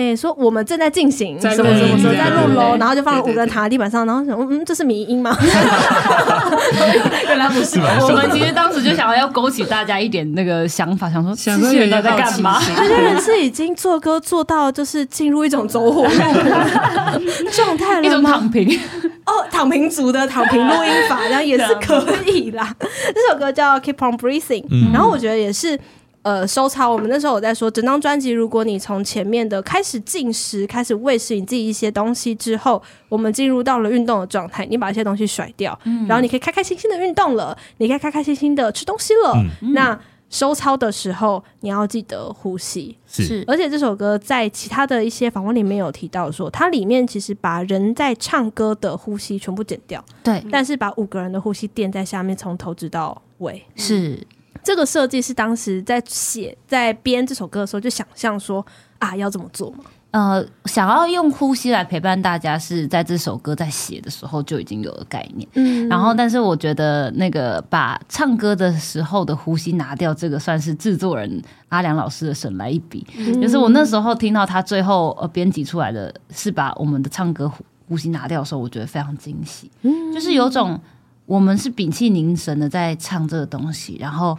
[0.00, 5.36] 哎，说我们正在进行什么什么什么在录喽，然后就放了五个人躺在地板上，然后想，嗯，这是迷音吗？
[7.28, 7.78] 原来不是。
[7.78, 12.58] 我们其实当时就想要勾起大家一点那个想法，想说这些人在干嘛？
[12.66, 16.24] 这些人是已经做歌做到就是进入一种走火入魔
[17.52, 18.06] 状态了吗？
[18.06, 18.66] 一种躺平
[19.26, 22.74] 哦，躺平族的躺平录音法，然后也是可以啦。
[22.80, 25.78] 这首歌叫 Keep on Breathing，然后我觉得也是。
[26.22, 26.90] 呃，收藏。
[26.90, 39.32] 我们那时候我在说，整张专辑，如果你从前面的开始进食，开始喂食你自己一些东西之后，我们进入到了运动的状态，你把一些东西甩掉，嗯、然后你可以开开心心的运动了，你可以开开心心的吃东西了。
[39.62, 39.98] 嗯、那
[40.28, 42.96] 收操的时候，你要记得呼吸。
[43.06, 54.18] 是，而且这首歌在其他的一些访问里面有提到说，它里面其实把人在唱歌的呼吸全部剪掉，对，但是把五个人的呼吸垫在下面，从头直到尾，是。
[54.62, 58.64] 这个设计是当时在写、在编这首歌的时候就想象说
[58.98, 59.84] 啊，要怎么做吗？
[60.12, 65.48] 呃，想要用呼吸来陪伴大家，是在这首歌在写的时候就已经有了概念。
[65.54, 73.06] 嗯，然后但是我觉得那个把唱歌的时候的呼吸拿掉，这个算是制作人阿良老师的省来一笔。
[73.16, 79.70] 嗯，就是我那时候听到他最后呃编辑出来的是把我们的唱歌呼呼吸拿掉的时候，我觉得非常惊喜。
[79.82, 80.78] 嗯，就是有种。
[81.30, 84.36] 我们是屏气凝神的在唱这个东西，然后，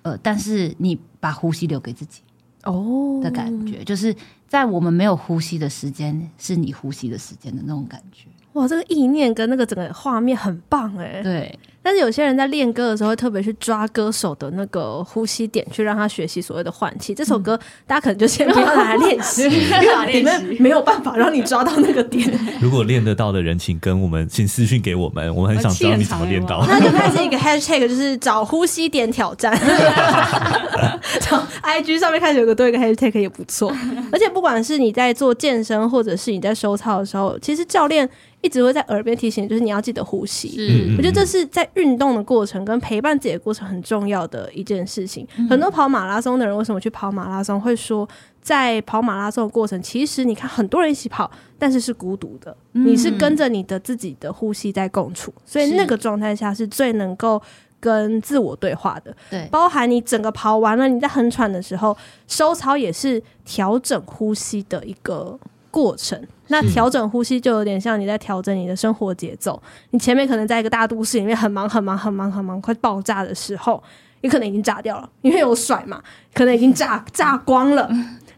[0.00, 2.22] 呃，但是你把呼吸留给自己
[2.62, 4.16] 哦的感觉，哦、就是
[4.48, 8.26] 在我们没有呼吸的时间，是你呼吸的时间的那种感觉。
[8.54, 11.22] 哇，这个意念跟那个整个画面很棒哎。
[11.22, 11.58] 对。
[11.84, 17.14] 但是有些人在练歌的时候会特别去抓歌手的那个呼吸点，去让他学习所谓的换气。
[17.14, 22.26] 这首歌大家可能就先不要拿来练习，因为里面没有办法让你抓到那个点。
[22.58, 26.64] 如果练得到的人，请跟我们，请私信给我们，我们很想知道你怎么练到。
[26.66, 29.54] 那就开始一个 hashtag，就是找呼吸点挑战。
[31.20, 33.70] 从 IG 上面开始有个多一个 hashtag 也不错。
[34.10, 38.08] 而且不管是你在做健身，或者是你在收操的时候，其实教练。
[38.40, 40.54] 一直会在耳边提醒，就是你要记得呼吸。
[40.58, 45.26] 嗯我觉得这是在运动的过程跟陪伴自己的过程很重要的一件事情。
[45.36, 47.60] 嗯、很多跑马拉松的人为什么去跑马拉松？
[47.60, 48.08] 会说
[48.40, 57.40] 在跑马拉松的过程，其实你看很多人一起跑，但是是孤独的，嗯、你是跟着你的自己的呼吸在共处，所以那个状态下是最能够
[57.80, 59.16] 跟自我对话的。
[59.30, 61.96] 对，包含你整个跑完了，你在很喘的时候，
[62.28, 65.38] 收操也是调整呼吸的一个
[65.70, 66.20] 过程。
[66.48, 69.60] 那调整呼吸就有点像你在调整你的生活节奏。
[69.90, 73.82] 你前面可能在一个大都市里面很忙很忙很忙很忙，快爆炸的时候，
[74.20, 76.02] 你可能已经炸掉了，因为有甩嘛，
[76.34, 77.90] 可能已经炸 炸光了。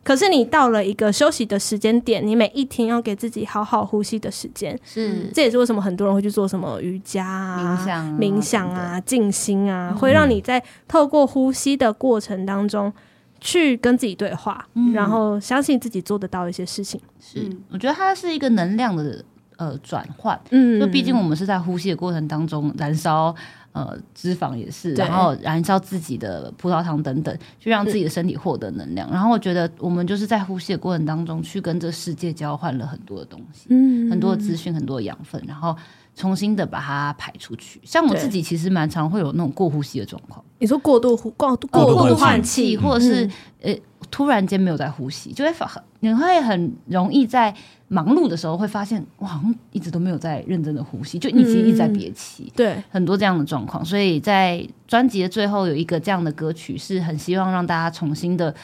[0.05, 4.79] 可是你到了一个休息的时间点，你每一天要给自己好好呼吸的时间。
[4.85, 12.93] 是，这也是为什么很多人会去做什么瑜伽啊、冥想、冥想啊、静心啊，会让你在透过呼吸的过程当中。
[13.47, 17.01] 去跟自己对话，嗯、然后相信自己做得到一些事情。
[17.21, 19.25] 是，我觉得它是一个能量的
[19.57, 20.39] 呃转换。
[20.51, 23.33] 嗯，就毕竟我们是在呼吸的过程当中燃烧
[23.71, 29.09] 呃脂肪也是，然后燃烧自己的葡萄糖等等，就让自己的身体获得能量。
[29.13, 35.77] 然后我觉得我们就是在呼吸的过程当中，去跟这世界交换了很多的东西，嗯很多的资讯，很多的养分，然后
[36.17, 37.81] 重新的把它排出去。
[37.85, 40.45] 像我自己其实蛮常会有那种过呼吸的状况。
[40.59, 43.31] 你说过度呼过度过度过度换换气气，或者是、嗯
[43.63, 43.77] 呃
[44.09, 47.53] 突然间没有在呼吸，就会发你会很容易在
[47.89, 53.85] 忙碌的时候会发现，哇，好像一直都没有在认真的呼吸，就你其实一直在憋气，对，很多这样的状况。
[53.85, 58.55] 所以在专辑的最后有一个这样的歌曲，是很希望让大家重新的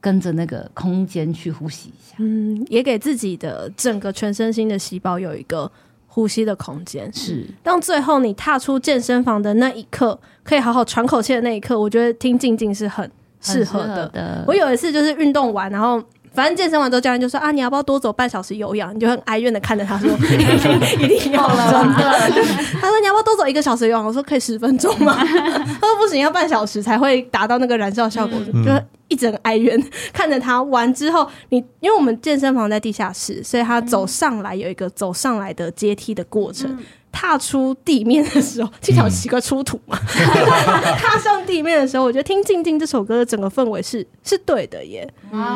[0.00, 2.16] 跟着那个空间去呼吸一下。
[2.18, 5.70] 嗯，也给自己的整个全身心的细胞有一个
[6.14, 7.10] 呼吸的空间。
[7.10, 13.10] 是，当最后你踏出健身房的那一刻，可以好好喘口气的那一刻，我觉得听静静是很
[13.40, 14.06] 适合的。
[14.08, 16.02] 的我有一次就是运动完，然后
[16.34, 18.94] 反正健身完之后，教练就说啊，你要不要多走半小时有氧？
[18.94, 20.08] 你就很哀怨的看着他说，
[21.00, 22.44] 一定要了，真的。
[22.80, 24.04] 他说你要不要多走一个小时有氧？
[24.04, 25.14] 我说可以十分钟吗？
[25.22, 28.70] 他说不行，要半小时才会达到那个燃烧效果，嗯就
[29.08, 29.78] 一直很哀怨
[30.12, 30.62] 看着他。
[30.62, 36.78] 完之后，你因为我们健身房在地下室，所以他走上来有一个走上来的阶梯的过程。
[37.12, 39.96] 踏出地面的时候，听起来好奇怪，出土嘛。
[40.98, 45.08] 踏上地面的时候，我觉得听《静静》这首歌的整个氛围是是对的耶，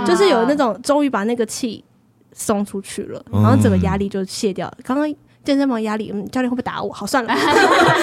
[0.07, 1.83] 就是有那种终于把那个气
[2.33, 4.77] 松出去了，然后整个压力就卸掉了。
[4.85, 6.93] 刚刚健身房压力，嗯，教练会不会打我？
[6.93, 7.35] 好，算了，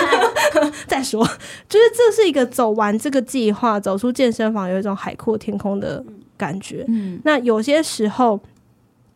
[0.88, 1.24] 再说。
[1.70, 6.04] 就是这是一个走完这个计划，走出健身房，有一种海阔天空的
[6.36, 6.84] 感觉。
[6.88, 8.40] 嗯，那有些时候。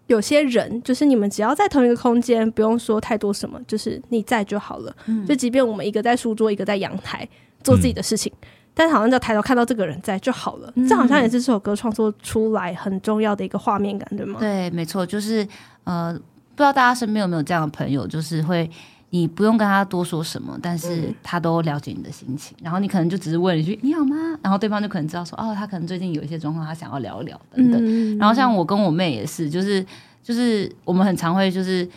[0.08, 4.96] 有些人就是你们只要在同一个空间，不用说太多什么，就是你在就好了。
[5.06, 7.28] 嗯就即便我们一个在书桌，一个在阳台
[7.64, 10.72] 做自己的事情，嗯、但是好像就抬头看到这个人在就好了。
[10.76, 14.40] 嗯、这好像也是这首歌创作出来很重要的一个画面感，对吗？
[14.40, 15.46] 对，没错，就是
[15.84, 18.70] 呃，不知道大家身边有没有这样的朋友，就是会
[19.10, 27.82] 你不用跟他多说什么，但是他都了解你的心情，然后你可能就只是问一句“你好吗”，然后对方就可能知道说哦，他可能最近有一些状况，他想要聊一聊等等。
[27.84, 29.86] 嗯、然后像我跟我妹也是，就是。
[30.24, 31.88] 就是我们很常会就是，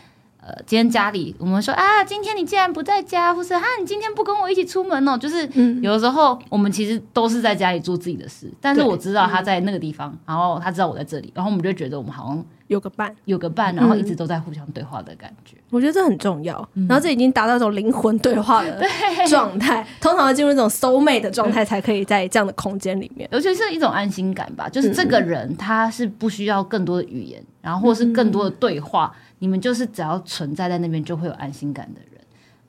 [0.43, 5.47] 呃，今天家里我们说啊，今天你竟然不在家，或是啊，你今天不跟我一起出门哦，就是
[5.83, 15.57] 有的时候我们其实都是在家里做自己的事，但是我知道他在那个地方，然后他知道我在这里，然后我们就觉得我们好像有个伴，有个伴，然后一直都在互相对话的感觉。
[15.69, 18.83] 我觉得这很重要，然后这已经达到一种灵魂对话的
[19.29, 24.69] 状态，通常要进入一种 soul mate 的状态，才可以在这样的空间里面，尤其是一种安心感吧。
[24.71, 32.21] 就是这个人他是不需要更多的语言，然后或是更多的对话，你们就是只要存在在那边，就会有安心感的人。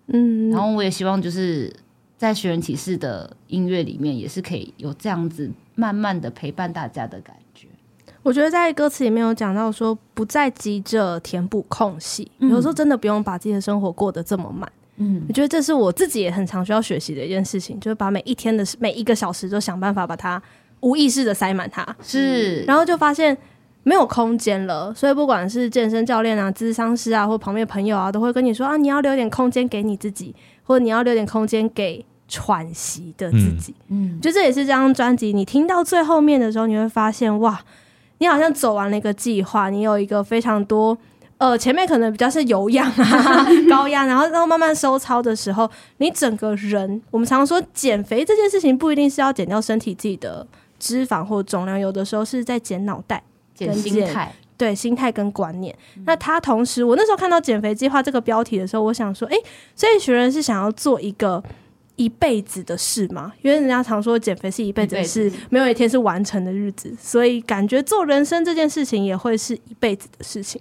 [0.07, 1.71] 嗯，然后我也希望就是
[2.17, 7.67] 在寻人启事的音乐里面，也是可以有这样子慢慢的陪伴大家的感觉。
[8.23, 14.71] 我觉得在歌词里面有讲到说，不再急着填补空隙，嗯、有时候真的不用把自己的生活过得这么满。
[14.97, 20.41] 嗯，我觉得这是我自己也很常需要学习的一件事情，就是把每一天的每一个小时都想办法把它
[20.81, 21.83] 无意识的塞满它。
[22.03, 23.35] 是，然后就发现
[23.83, 33.73] 没有空间了，所以不管是健身教练啊、咨商师啊，或旁边朋友啊，都会跟你说啊，你要留点空间给你自己，或者你要留点空间给喘息的自己。
[33.89, 37.59] 嗯，就这也是这张专辑，你听到最后面的时候，你会发现哇。
[38.19, 40.95] 你好像走完了一个计划，你有一个非常多，
[41.39, 45.67] 呃，前面可能比较是有氧啊、 高压，然后然后慢慢收操的时候，
[45.97, 50.45] 你整个人，我们常说减肥这件事情不一定是要减掉身体自己的
[50.77, 53.23] 脂肪或重量，有的时候是在减脑袋、
[53.67, 55.75] 减心态，对，心态跟观念。
[55.95, 59.35] 嗯、那他同时，我那时候看到减肥计划这个标题的时候，我想说，哎，
[59.75, 61.43] 所以学人是想要做一个。
[61.97, 63.31] 一辈子的事吗？
[63.43, 70.59] 因为人家常说减肥是一辈子的事，没有一天是完成的日子，所以感觉做人生这件事情也会是一辈子的事情，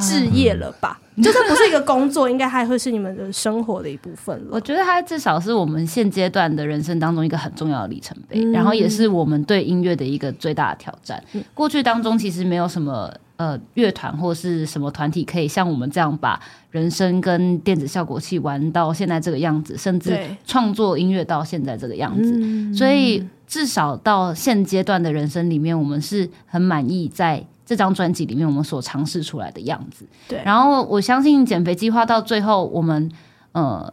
[0.00, 1.00] 志业了吧？
[1.22, 4.48] 就算不是一个工作，应该还会是你们的生活的一部分了。
[4.50, 11.22] 我觉得它至少是我们现阶段的人生当中一个很重要的里程碑，嗯、然后也是我们对音乐的一个最大的挑战。
[11.34, 16.40] 嗯、过去当中其实没有什么呃乐团或是什么团体可以像我们这样把
[16.72, 22.32] 人声跟电子效果器玩到现在这个样子，甚至创作音乐到现在这个样子。
[22.42, 27.46] 嗯、所以至少到现阶段的人生里面，我们是很满意在。
[27.64, 30.06] 这张专辑里面，我们所尝试出来的样子。
[30.28, 33.10] 对，然后我相信减肥计划到最后，我们
[33.52, 33.92] 呃，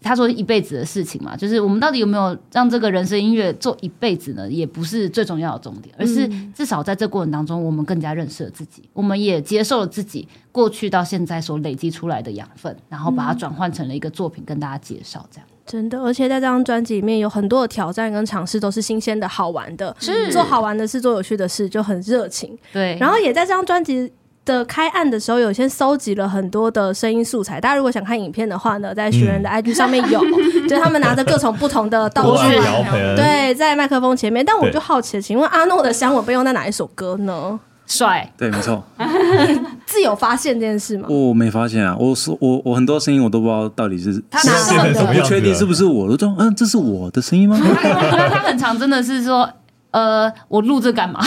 [0.00, 4.50] 他说一辈子的事情嘛，就是我们到底有没有让这个人生音乐做一辈子呢？
[4.50, 15.46] 也不是最重要的重点，而是至少在这过程当中，我们更加认识了自己，我们也接受了自己过去到现在所累积出来的养分，然后把它转换成了一个作品，跟大家介绍这样。
[15.66, 19.96] 真的，而且在这张专辑里面有很多的挑战跟尝试，都是新鲜的好玩的。
[19.98, 22.56] 是做好玩的事，做有趣的事，就很热情。
[22.72, 24.12] 对，然后也在这张专辑
[24.44, 27.58] 的开案的时候，有先收集了很多的声音素材。
[27.58, 32.42] 大家如果想看影片的话呢，在学人的 IG 上面有，嗯、 就是他们拿着各种不同的道具，
[33.16, 34.44] 对，在麦克风前面。
[34.44, 37.58] 但我就好奇，请问阿诺的香吻被用在哪一首歌呢？
[37.86, 38.82] 帅，对，没错。
[39.86, 41.06] 自有发现这件事吗？
[41.08, 44.52] 我没发现啊，我是我我很多声音我都不知道到底是他拿
[44.92, 47.58] 的，我不确定是不是我的，说嗯，这是我的声音吗？
[47.60, 49.48] 他很常真的是说。
[49.94, 51.24] 呃，我录这干嘛？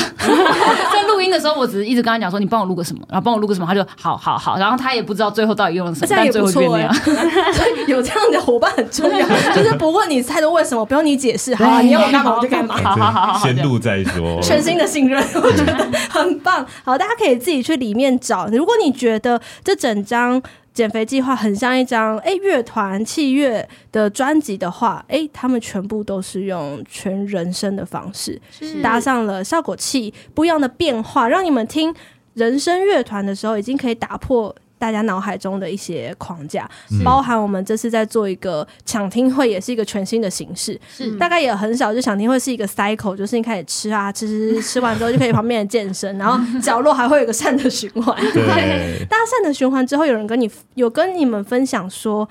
[1.21, 6.91] 音的时候，我只是一直跟他讲说，你帮我录个什么，然后帮我录个什么，他就好好好，然后他也不知道最后到底用了什么，这样也不错呀。
[7.87, 14.41] 有这样的伙伴很重要， 就是不问你太多为什么，不用你解释，好，你要我干嘛我就干嘛，好好好好，先录再说。
[14.41, 15.73] 全新的信任，我觉得
[16.09, 16.65] 很棒。
[16.83, 18.47] 好，大家可以自己去里面找。
[18.47, 20.41] 如果你觉得这整张。
[20.77, 28.39] 减肥计划很像一张哎乐团器乐的专辑的话，哎，他们全部都是用全人声的方式，
[28.83, 31.91] 搭上了效果器，不一样的变化，让你们听
[32.35, 34.55] 人声乐团的时候，已经可以打破。
[34.79, 36.69] 大家脑海中的一些框架，
[37.03, 40.79] 包含我们这次在做一个抢听会，也是一个全新的形式。
[40.89, 48.15] 是，大概也很少，就抢听会是一个 cycle，就是你开始吃啊，吃吃吃，吃完之后就可以旁边的健身，然后角落还会有个善的循环。
[48.33, 52.27] 对， 大家善的循环之后，有人跟你有跟你们分享说。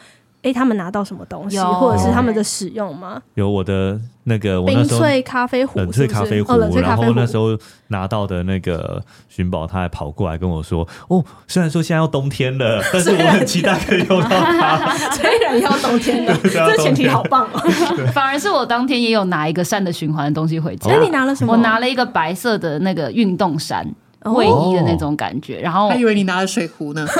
[0.47, 3.21] 哎，他们拿到什么东西，或者是他们的使用吗？
[3.35, 14.97] 有我的那个我那时候冷萃咖啡壶，冷萃咖啡壶，然后那时候拿到的那个寻宝，他还跑过来跟我说：“哦，虽然说现在要冬天了， 但是我很期待可以用到它。
[15.11, 17.61] 虽然 要冬天了，这前提好棒哦。
[18.15, 20.95] 反而是我当天也有拿一个善的循环的东西回家。
[20.95, 21.55] 那你拿了什么？
[21.55, 23.85] 我拿了一个白色的那个运动衫。
[24.33, 27.07] 卫衣的那种感觉，然后还以为你拿了水壶呢。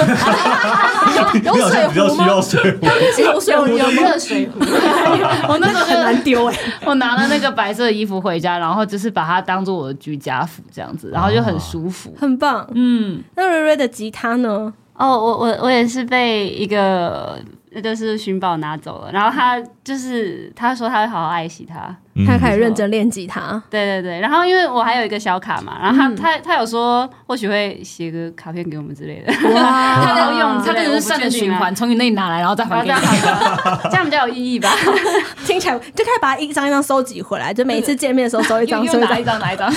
[1.44, 2.26] 有水壶吗？
[2.26, 2.86] 有水壶，
[3.22, 4.59] 有水壶，有没有水壶？
[5.48, 6.59] 我那时候很难丢哎。
[6.84, 12.68] 我拿了那个白色的衣服回家，然后就是把它当做我的居家服这样子，然后就很舒服，很棒。
[12.74, 14.72] 嗯，那瑞瑞的吉他呢？
[14.94, 17.38] 哦，我我我也是被一个。
[17.77, 21.95] 那就是寻宝拿走了，然后他就是他说他会好好爱惜它，
[22.27, 23.62] 他开始认真练吉他。
[23.68, 29.31] 对对对，然后因为我还有一个小卡嘛，然后他、嗯、他他有说或许会写个卡片给我们之类的。
[29.51, 32.97] 哇， 他要用，他就是善的循环，从你那里拿来，然后再还给你，
[33.91, 34.72] 这样比较有意义吧？
[35.45, 39.70] 听起来就可以把它一张一张收集回来，就每一次见面的时候收一张，收拿一张拿一张。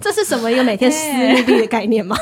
[0.00, 2.16] 这是什么一个每天私密的概念吗？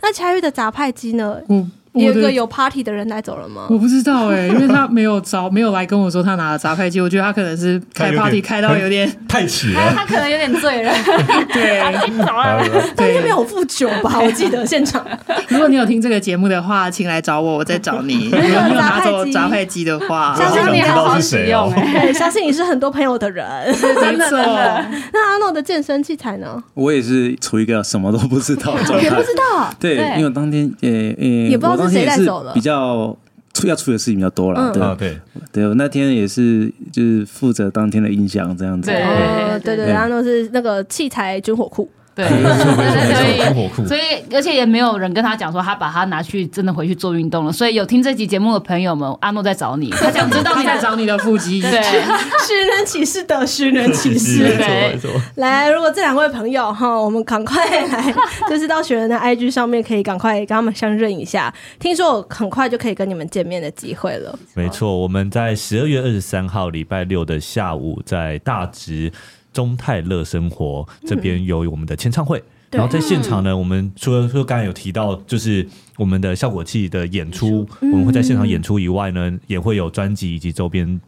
[0.00, 1.38] 那恰玉的杂派机呢？
[1.48, 1.72] 嗯。
[1.94, 3.66] 有个有 party 的人带走了吗？
[3.68, 7.00] 我不知道哎、欸，因为他没有找，没有来跟我说他拿了杂派机。
[7.00, 10.92] 我觉得他可能是开 party 开到有点 太迟了，他可能有点醉了。
[11.52, 11.82] 对，
[12.96, 14.18] 但是没有付酒吧？
[14.20, 15.06] 我记得现场。
[15.48, 18.30] 如果你有听这个节目的话，请来找我，我再找你。
[18.32, 21.70] 如果你有拿走杂派机的话，相信你好好使用。
[21.74, 23.46] 对，相信你是很多朋友的人，
[23.80, 24.86] 真的真的。
[25.12, 26.62] 那阿诺的健身器材呢？
[26.72, 29.70] 我也是处于一个什么都不知道状态，也不知道。
[29.78, 31.81] 对，因为当天呃呃，也不知道。
[31.88, 32.52] 谁带走了？
[32.52, 33.16] 比较
[33.52, 35.18] 出要出的事情比较多了，对、嗯、对。
[35.52, 39.00] 对，我那天也是就是负责当天的音响这样子，对。
[39.02, 39.92] 对对，对对。
[39.92, 41.88] 然后都是那个器材军火库。
[42.14, 44.00] 对， 所以所以
[44.34, 47.52] 而且也没有人跟他讲说他把它拿去真的回去做运动了。
[47.52, 51.60] 所以有听这集节目的朋友们，阿诺在找你，他想知道你在找你的腹肌。
[51.62, 51.70] 对，
[52.46, 54.40] 寻人启事的寻人启事。
[54.58, 54.98] 对，
[55.36, 58.14] 来，如果这两位朋友哈，我们赶快来，
[58.48, 61.52] 就是到学人的 IG 上面可以赶快跟他们相认一下。
[61.78, 64.38] 听说我很快就可以跟你们见面的机会了。
[64.54, 69.10] 没错，我们在十二月二十三号礼拜六的下午在大直。
[69.52, 81.00] 中泰乐生活这边有我们的签唱会，嗯、然后在现场呢，我们除了说刚才有提到，就是我们的效果器的演出，嗯、我们会在现场演出以外呢，也会有专辑以及周边。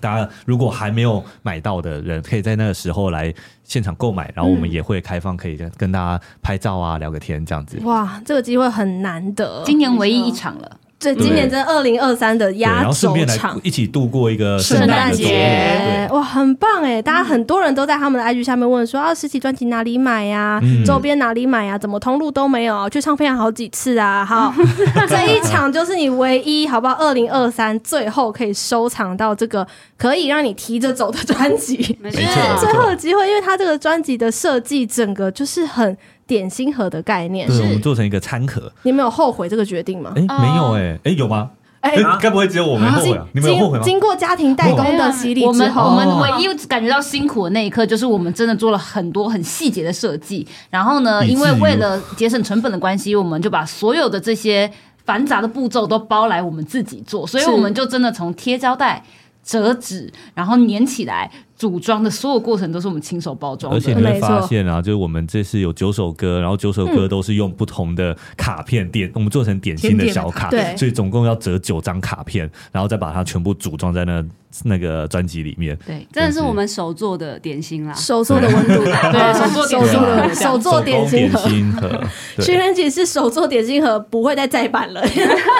[0.00, 3.34] 大家如果还没有买到的人，可以在那个时候来
[3.64, 7.78] 现场购买，然后我们也会开放可以跟大家拍照啊、聊个天这样子。
[7.82, 10.78] 哇，这个机会很难得，今年唯一一场了。
[11.00, 17.00] 这今年在二零二三的压轴场，一起度过一个圣诞节，哇，很棒哎！
[17.00, 20.60] 大家很多人都在他们的 IG 下面问说啊，实体专辑哪里买呀？
[20.84, 21.78] 周边哪里买呀？
[21.78, 22.86] 怎么通路都没有？
[22.90, 24.22] 去唱片好几次啊！
[24.22, 24.52] 好，
[25.08, 26.92] 这一场就是你唯一好不好？
[27.00, 32.20] 二零二三最后可以收藏到这个可以让你提着走的专辑，没错，
[32.60, 35.96] 最后的机会，因为它这个专辑的设计整个就是很。
[36.30, 38.72] 点心盒的概念，是我们做成一个餐盒。
[38.84, 40.12] 你们有后悔这个决定吗？
[40.14, 41.50] 哎，没有哎，哎，有吗？
[41.80, 43.26] 哎，该不会只有我没后悔啊？
[43.32, 43.82] 你们有后悔吗？
[43.84, 50.46] 经过家庭代工的洗礼我们我们唯一感觉到辛苦的那一刻，就是我们真的做了很多很细节的设计。
[50.70, 54.70] 然后呢，因为为了节省成本的关系，我们就把所有的这些
[55.04, 57.26] 繁杂的步骤都包来我们自己做。
[57.26, 59.02] 所以我们就真的从贴胶带、
[59.42, 61.28] 折纸，然后粘起来。
[61.60, 74.24] 组装的所有过程都是我们亲手包装的，而且你会发现啊，就是我们这次有九首歌，然后九首歌都是用不同的卡片点，嗯、我们做成点心的小卡，对，所以总共要折九张卡片，然后再把它全部组装在那
[74.64, 75.78] 那个专辑里面。
[75.86, 82.02] 对，真的是我们手做的点心啦，手做的温度，对，手做手做的手做点心盒。
[82.38, 85.02] 寻人启事手做点心盒不会再再版了，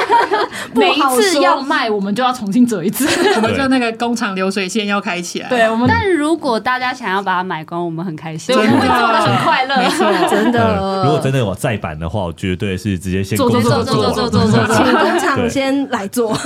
[0.74, 5.48] 每一次要卖，我们就要重新折一次， 我们就那个工厂流水线要开起来。
[5.50, 5.89] 对，我们。
[5.90, 9.74] 但如果大家想要把它买光，我们很开心，我们会做的很快乐，
[10.30, 11.02] 真的。
[11.04, 16.32] 如果真的有再版的话，我绝对是直接先做做做做做做做，请工厂先来做。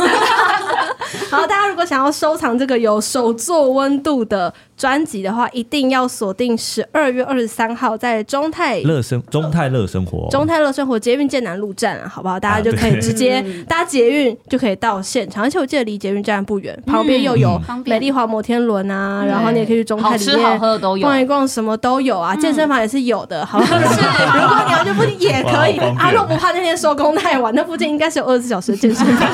[1.35, 10.29] 好，大家如果想要收藏这个有手作温度的专辑的话，一定要锁定十二月二十三号在中泰乐生中泰乐生活。
[10.31, 12.39] 中泰乐生活捷运剑南路站，啊好不好？
[12.39, 20.59] 大家就可以直接搭捷运就可以到现场，而且我记得离捷运站不远，旁边又有美丽华摩天轮啊，然后你也可以去中泰里面
[21.01, 24.01] 逛一逛，什么都有啊，健身房也是有的，好像 是。
[24.01, 29.29] 如果你要去附近也可以，阿若不怕那天收工太晚，那附近应该是有二十四小时的健身房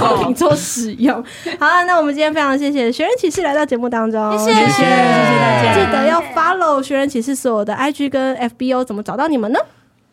[0.18, 1.22] 供你做使用。
[1.58, 4.60] 好啊，那我们今天非常谢谢寻人启事来到节目当中，谢谢。
[4.60, 9.58] 谢谢大家，记得要 follow 学人启事所有的 IG 跟 FBO，怎么找到你们呢？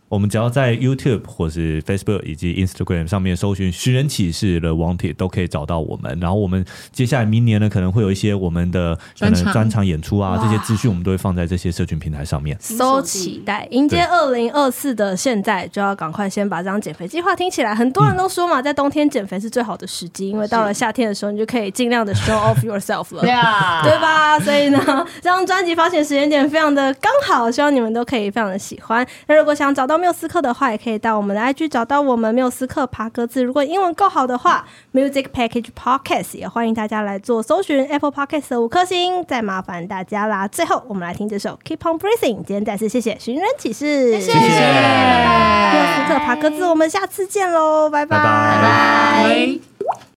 [0.10, 6.18] 我们只要在 YouTube 或是 Facebook 以及 Instagram 上面搜寻“寻人启事 The Wanted” 都可以找到我们。
[6.22, 12.58] 然后我们接下来明年呢，可能会有一些我们的可能专场演出啊，这些资讯我们都会放在这些社群平台上面。
[12.62, 17.76] So 期待迎接二零二四的现在，就要赶快先把这张减肥计划听起来。
[17.76, 23.22] 很多人都说嘛，在冬天减肥是最好的时机，因为到了夏天的时候，你就可以尽量的 show off yourself 了，
[23.84, 24.40] 对吧？
[24.40, 24.80] 所以呢，
[25.22, 29.06] 这张专辑发行时间点非常的刚好，希望你们都可以非常的喜欢。
[29.28, 33.44] 那如果想找到缪斯克的话，也可以到我们的 IG 找到我们缪斯克爬格子。
[33.44, 40.48] 如果英文够好的话，Music Package Podcast 也欢迎大家来做搜寻 Apple Podcast 的五颗星，再麻烦大家啦。
[40.48, 42.44] 最后，我们来听这首 Keep On Breathing。
[42.44, 48.18] 今天再次谢谢寻人启事，谢谢缪斯克爬格子，我们下次见喽，拜拜。
[48.18, 49.58] 拜拜拜
[49.90, 50.08] 拜。